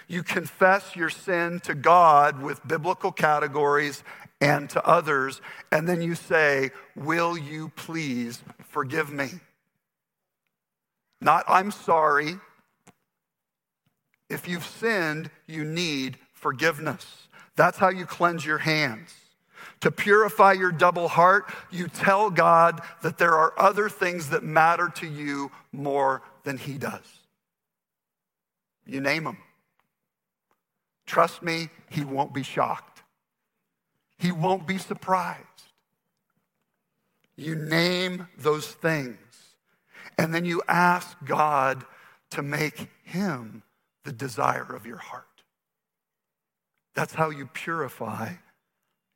You 0.09 0.23
confess 0.23 0.97
your 0.97 1.11
sin 1.11 1.61
to 1.61 1.75
God 1.75 2.43
with 2.43 2.67
biblical 2.67 3.13
categories 3.13 4.03
and 4.45 4.69
to 4.69 4.87
others, 4.87 5.41
and 5.73 5.89
then 5.89 6.03
you 6.03 6.15
say, 6.15 6.71
Will 6.95 7.37
you 7.37 7.71
please 7.77 8.43
forgive 8.69 9.11
me? 9.11 9.31
Not, 11.23 11.45
I'm 11.49 11.71
sorry. 11.71 12.35
If 14.29 14.47
you've 14.47 14.67
sinned, 14.67 15.31
you 15.47 15.65
need 15.65 16.19
forgiveness. 16.35 17.29
That's 17.57 17.79
how 17.79 17.89
you 17.89 18.05
cleanse 18.05 18.45
your 18.45 18.59
hands. 18.59 19.15
To 19.81 19.91
purify 19.91 20.53
your 20.53 20.73
double 20.73 21.09
heart, 21.09 21.51
you 21.71 21.89
tell 21.89 22.29
God 22.31 22.83
that 23.03 23.17
there 23.17 23.33
are 23.33 23.55
other 23.59 23.89
things 23.89 24.29
that 24.29 24.43
matter 24.43 24.91
to 24.97 25.07
you 25.07 25.51
more 25.73 26.21
than 26.43 26.59
He 26.59 26.75
does. 26.75 27.07
You 28.87 29.01
name 29.01 29.25
them. 29.25 29.39
Trust 31.07 31.43
me, 31.43 31.71
He 31.89 32.05
won't 32.05 32.35
be 32.35 32.43
shocked, 32.43 32.94
He 34.25 34.33
won't 34.33 34.67
be 34.67 34.79
surprised. 34.79 35.43
You 37.37 37.57
name 37.57 38.27
those 38.39 38.67
things, 38.67 39.19
and 40.17 40.35
then 40.35 40.47
you 40.47 40.63
ask 40.67 41.15
God 41.27 41.85
to 42.31 42.41
make 42.41 42.89
Him 43.03 43.63
the 44.05 44.13
desire 44.13 44.75
of 44.75 44.87
your 44.87 44.97
heart. 44.97 45.27
That's 46.95 47.13
how 47.13 47.29
you 47.29 47.45
purify 47.45 48.33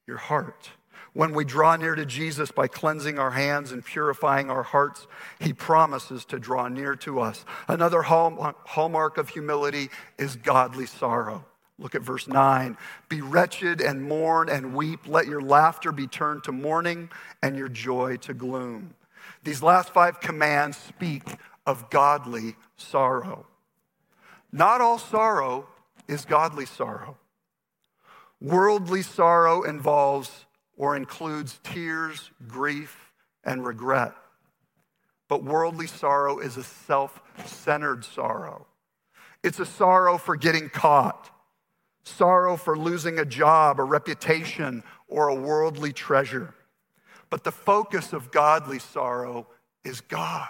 your 0.06 0.18
heart. 0.18 0.72
When 1.14 1.32
we 1.32 1.46
draw 1.46 1.76
near 1.76 1.94
to 1.94 2.04
Jesus 2.04 2.50
by 2.50 2.68
cleansing 2.68 3.18
our 3.18 3.30
hands 3.30 3.72
and 3.72 3.82
purifying 3.82 4.50
our 4.50 4.62
hearts, 4.62 5.06
he 5.40 5.54
promises 5.54 6.26
to 6.26 6.38
draw 6.38 6.68
near 6.68 6.94
to 6.96 7.20
us. 7.20 7.46
Another 7.66 8.02
hallmark 8.02 9.16
of 9.16 9.30
humility 9.30 9.88
is 10.18 10.36
godly 10.36 10.84
sorrow. 10.84 11.46
Look 11.78 11.94
at 11.94 12.02
verse 12.02 12.26
9. 12.26 12.76
Be 13.08 13.20
wretched 13.20 13.80
and 13.80 14.02
mourn 14.02 14.48
and 14.48 14.74
weep. 14.74 15.00
Let 15.06 15.26
your 15.26 15.40
laughter 15.40 15.92
be 15.92 16.06
turned 16.06 16.44
to 16.44 16.52
mourning 16.52 17.10
and 17.42 17.56
your 17.56 17.68
joy 17.68 18.16
to 18.18 18.34
gloom. 18.34 18.94
These 19.44 19.62
last 19.62 19.90
five 19.90 20.20
commands 20.20 20.76
speak 20.76 21.22
of 21.66 21.88
godly 21.90 22.56
sorrow. 22.76 23.46
Not 24.50 24.80
all 24.80 24.98
sorrow 24.98 25.68
is 26.08 26.24
godly 26.24 26.66
sorrow. 26.66 27.16
Worldly 28.40 29.02
sorrow 29.02 29.62
involves 29.62 30.46
or 30.76 30.96
includes 30.96 31.58
tears, 31.62 32.30
grief, 32.46 33.12
and 33.44 33.66
regret. 33.66 34.14
But 35.28 35.44
worldly 35.44 35.86
sorrow 35.86 36.38
is 36.38 36.56
a 36.56 36.62
self 36.64 37.20
centered 37.44 38.04
sorrow. 38.04 38.66
It's 39.42 39.60
a 39.60 39.66
sorrow 39.66 40.18
for 40.18 40.36
getting 40.36 40.68
caught, 40.70 41.30
sorrow 42.08 42.56
for 42.56 42.76
losing 42.76 43.18
a 43.18 43.24
job, 43.24 43.78
a 43.78 43.84
reputation, 43.84 44.82
or 45.08 45.28
a 45.28 45.34
worldly 45.34 45.92
treasure. 45.92 46.54
But 47.30 47.44
the 47.44 47.52
focus 47.52 48.12
of 48.12 48.30
godly 48.30 48.78
sorrow 48.78 49.46
is 49.84 50.00
God. 50.00 50.48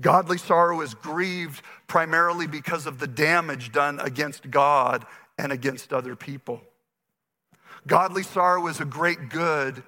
Godly 0.00 0.38
sorrow 0.38 0.80
is 0.80 0.94
grieved 0.94 1.62
primarily 1.86 2.46
because 2.46 2.86
of 2.86 2.98
the 2.98 3.06
damage 3.06 3.70
done 3.70 4.00
against 4.00 4.50
God 4.50 5.04
and 5.36 5.52
against 5.52 5.92
other 5.92 6.16
people. 6.16 6.62
Godly 7.86 8.22
sorrow 8.22 8.66
is 8.66 8.80
a 8.80 8.84
great 8.84 9.28
good 9.28 9.82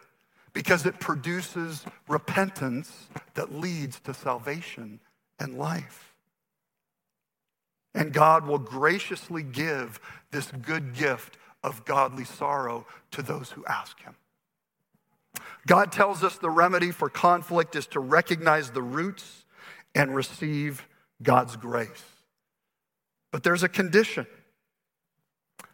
because 0.52 0.86
it 0.86 1.00
produces 1.00 1.84
repentance 2.08 3.08
that 3.34 3.54
leads 3.54 4.00
to 4.00 4.12
salvation 4.12 5.00
and 5.38 5.56
life. 5.56 6.11
And 7.94 8.12
God 8.12 8.46
will 8.46 8.58
graciously 8.58 9.42
give 9.42 10.00
this 10.30 10.50
good 10.50 10.94
gift 10.94 11.36
of 11.62 11.84
godly 11.84 12.24
sorrow 12.24 12.86
to 13.12 13.22
those 13.22 13.50
who 13.50 13.64
ask 13.66 14.00
Him. 14.00 14.14
God 15.66 15.92
tells 15.92 16.24
us 16.24 16.36
the 16.36 16.50
remedy 16.50 16.90
for 16.90 17.08
conflict 17.08 17.76
is 17.76 17.86
to 17.88 18.00
recognize 18.00 18.70
the 18.70 18.82
roots 18.82 19.44
and 19.94 20.14
receive 20.14 20.86
God's 21.22 21.56
grace. 21.56 22.04
But 23.30 23.42
there's 23.42 23.62
a 23.62 23.68
condition. 23.68 24.26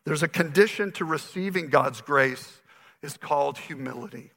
There's 0.05 0.23
a 0.23 0.29
condition 0.29 0.93
to 0.93 1.05
receiving 1.05 1.69
God's 1.69 2.01
grace 2.01 2.61
is 3.03 3.17
called 3.17 3.59
humility. 3.59 4.33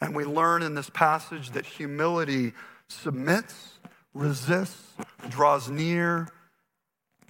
And 0.00 0.14
we 0.14 0.24
learn 0.24 0.62
in 0.62 0.74
this 0.74 0.90
passage 0.90 1.50
that 1.50 1.64
humility 1.64 2.52
submits, 2.88 3.78
resists, 4.12 4.92
draws 5.30 5.70
near, 5.70 6.28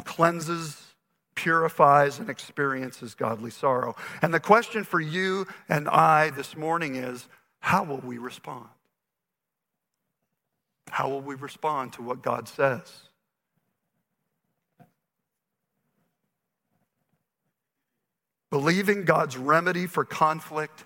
cleanses, 0.04 0.80
purifies, 1.34 2.18
and 2.18 2.30
experiences 2.30 3.14
godly 3.14 3.50
sorrow. 3.50 3.96
And 4.22 4.32
the 4.32 4.40
question 4.40 4.84
for 4.84 5.00
you 5.00 5.46
and 5.68 5.88
I 5.88 6.30
this 6.30 6.56
morning 6.56 6.96
is 6.96 7.28
how 7.60 7.84
will 7.84 7.98
we 8.00 8.18
respond? 8.18 8.68
How 10.90 11.08
will 11.08 11.22
we 11.22 11.34
respond 11.34 11.94
to 11.94 12.02
what 12.02 12.22
God 12.22 12.48
says? 12.48 13.08
Believing 18.50 19.04
God's 19.04 19.36
remedy 19.36 19.86
for 19.86 20.04
conflict 20.04 20.84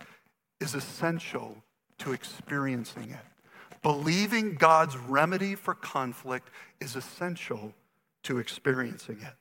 is 0.61 0.74
essential 0.74 1.62
to 1.98 2.12
experiencing 2.12 3.11
it. 3.11 3.78
Believing 3.83 4.54
God's 4.54 4.96
remedy 4.96 5.54
for 5.54 5.74
conflict 5.74 6.48
is 6.81 6.96
essential 6.96 7.74
to 8.28 8.38
experiencing 8.38 9.18
it. 9.22 9.34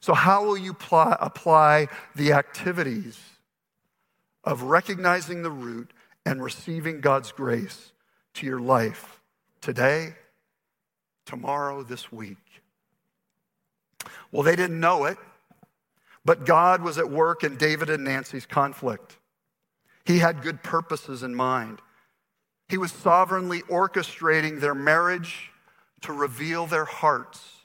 So, 0.00 0.14
how 0.14 0.42
will 0.44 0.56
you 0.56 0.72
pl- 0.72 1.16
apply 1.20 1.88
the 2.16 2.32
activities 2.32 3.20
of 4.44 4.62
recognizing 4.62 5.42
the 5.42 5.50
root 5.50 5.92
and 6.24 6.42
receiving 6.42 7.02
God's 7.02 7.32
grace 7.32 7.92
to 8.34 8.46
your 8.46 8.60
life 8.60 9.20
today, 9.60 10.14
tomorrow, 11.26 11.82
this 11.82 12.10
week? 12.10 12.38
Well, 14.32 14.42
they 14.42 14.56
didn't 14.56 14.80
know 14.80 15.04
it. 15.04 15.18
But 16.24 16.46
God 16.46 16.82
was 16.82 16.98
at 16.98 17.10
work 17.10 17.44
in 17.44 17.56
David 17.56 17.90
and 17.90 18.04
Nancy's 18.04 18.46
conflict. 18.46 19.18
He 20.04 20.18
had 20.18 20.42
good 20.42 20.62
purposes 20.62 21.22
in 21.22 21.34
mind. 21.34 21.80
He 22.68 22.78
was 22.78 22.92
sovereignly 22.92 23.62
orchestrating 23.62 24.60
their 24.60 24.74
marriage 24.74 25.50
to 26.02 26.12
reveal 26.12 26.66
their 26.66 26.84
hearts 26.84 27.57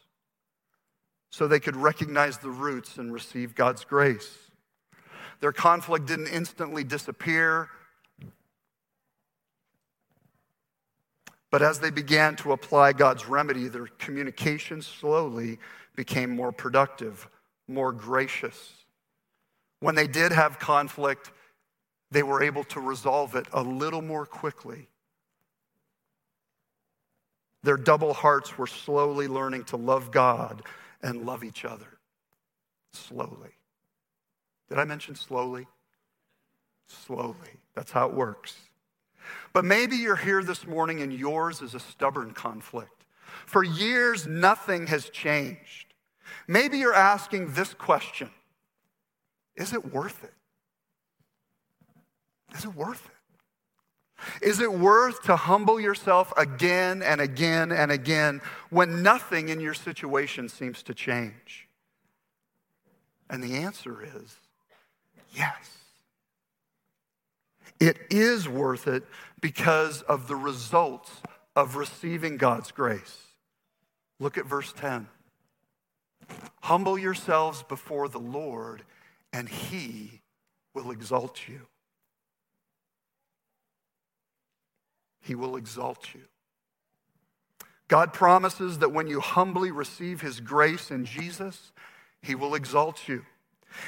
so 1.34 1.48
they 1.48 1.60
could 1.60 1.76
recognize 1.76 2.38
the 2.38 2.50
roots 2.52 3.00
and 3.00 3.12
receive 3.12 3.56
God's 3.56 3.84
grace. 3.84 4.38
Their 5.40 5.52
conflict 5.52 6.06
didn't 6.06 6.28
instantly 6.28 6.84
disappear, 6.84 7.70
but 11.50 11.64
as 11.64 11.80
they 11.80 11.90
began 11.90 12.36
to 12.36 12.52
apply 12.52 12.94
God's 12.94 13.28
remedy, 13.28 13.68
their 13.68 13.88
communication 13.98 14.84
slowly 14.84 15.58
became 15.96 16.36
more 16.36 16.52
productive 16.52 17.28
more 17.68 17.92
gracious. 17.92 18.74
When 19.80 19.96
they 19.96 20.06
did 20.06 20.34
have 20.34 20.60
conflict, 20.60 21.32
they 22.12 22.22
were 22.22 22.44
able 22.44 22.66
to 22.66 22.80
resolve 22.80 23.36
it 23.36 23.48
a 23.54 23.64
little 23.64 24.04
more 24.04 24.28
quickly. 24.28 24.88
Their 27.64 27.78
double 27.78 28.14
hearts 28.14 28.56
were 28.56 28.68
slowly 28.68 29.28
learning 29.28 29.64
to 29.66 29.78
love 29.78 30.12
God 30.12 30.62
and 31.04 31.26
love 31.26 31.44
each 31.44 31.66
other. 31.66 32.00
Slowly. 32.94 33.52
Did 34.70 34.80
I 34.80 34.86
mention 34.86 35.16
slowly? 35.16 35.68
Slowly. 36.88 37.60
That's 37.76 37.92
how 37.92 38.08
it 38.08 38.14
works. 38.14 38.56
But 39.52 39.66
maybe 39.66 39.98
you're 39.98 40.16
here 40.16 40.44
this 40.44 40.66
morning 40.66 41.02
and 41.02 41.14
yours 41.14 41.62
is 41.62 41.76
a 41.76 41.80
stubborn 41.80 42.32
conflict. 42.32 43.06
For 43.46 43.64
years, 43.64 44.26
nothing 44.26 44.88
has 44.88 45.10
changed. 45.10 45.94
Maybe 46.48 46.78
you're 46.78 46.94
asking 46.94 47.54
this 47.54 47.74
question 47.74 48.30
Is 49.56 49.74
it 49.74 49.94
worth 49.94 50.24
it? 50.24 50.34
Is 52.56 52.66
it 52.66 52.76
worth 52.76 53.06
it? 53.06 53.13
Is 54.42 54.60
it 54.60 54.72
worth 54.72 55.24
to 55.24 55.36
humble 55.36 55.80
yourself 55.80 56.34
again 56.38 57.02
and 57.02 57.22
again 57.22 57.72
and 57.72 57.92
again 57.92 58.42
when 58.70 59.04
nothing 59.04 59.50
in 59.50 59.60
your 59.60 59.74
situation 59.74 60.50
seems 60.50 60.84
to 60.84 60.94
change? 60.94 61.68
And 63.30 63.44
the 63.44 63.56
answer 63.58 64.02
is 64.04 64.38
yes. 65.32 65.78
It 67.80 67.98
is 68.10 68.48
worth 68.48 68.88
it 68.88 69.04
because 69.42 70.04
of 70.04 70.28
the 70.28 70.36
results 70.36 71.12
of 71.56 71.76
receiving 71.76 72.38
God's 72.38 72.72
grace. 72.72 73.24
Look 74.20 74.38
at 74.38 74.46
verse 74.46 74.74
10. 74.78 75.08
Humble 76.62 76.98
yourselves 76.98 77.64
before 77.64 78.08
the 78.08 78.20
Lord, 78.20 78.84
and 79.34 79.50
he 79.50 80.22
will 80.74 80.92
exalt 80.92 81.48
you. 81.48 81.68
He 85.24 85.36
will 85.36 85.56
exalt 85.56 86.14
you. 86.14 86.22
God 87.88 88.14
promises 88.14 88.80
that 88.80 88.92
when 88.92 89.08
you 89.08 89.20
humbly 89.20 89.72
receive 89.72 90.22
his 90.22 90.40
grace 90.40 90.92
in 90.92 91.06
Jesus, 91.06 91.72
he 92.22 92.36
will 92.36 92.56
exalt 92.56 93.08
you. 93.08 93.24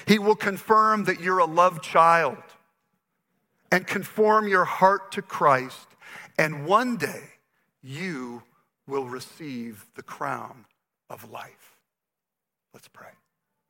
He 0.08 0.18
will 0.18 0.36
confirm 0.36 1.04
that 1.06 1.20
you're 1.20 1.40
a 1.40 1.46
loved 1.46 1.84
child 1.84 2.38
and 3.72 3.86
conform 3.86 4.48
your 4.48 4.66
heart 4.66 5.12
to 5.14 5.22
Christ. 5.22 5.88
And 6.38 6.66
one 6.66 6.98
day 6.98 7.24
you 7.84 8.44
will 8.88 9.06
receive 9.06 9.86
the 9.96 10.04
crown 10.04 10.66
of 11.10 11.30
life. 11.32 11.76
Let's 12.74 12.88
pray. 12.88 13.10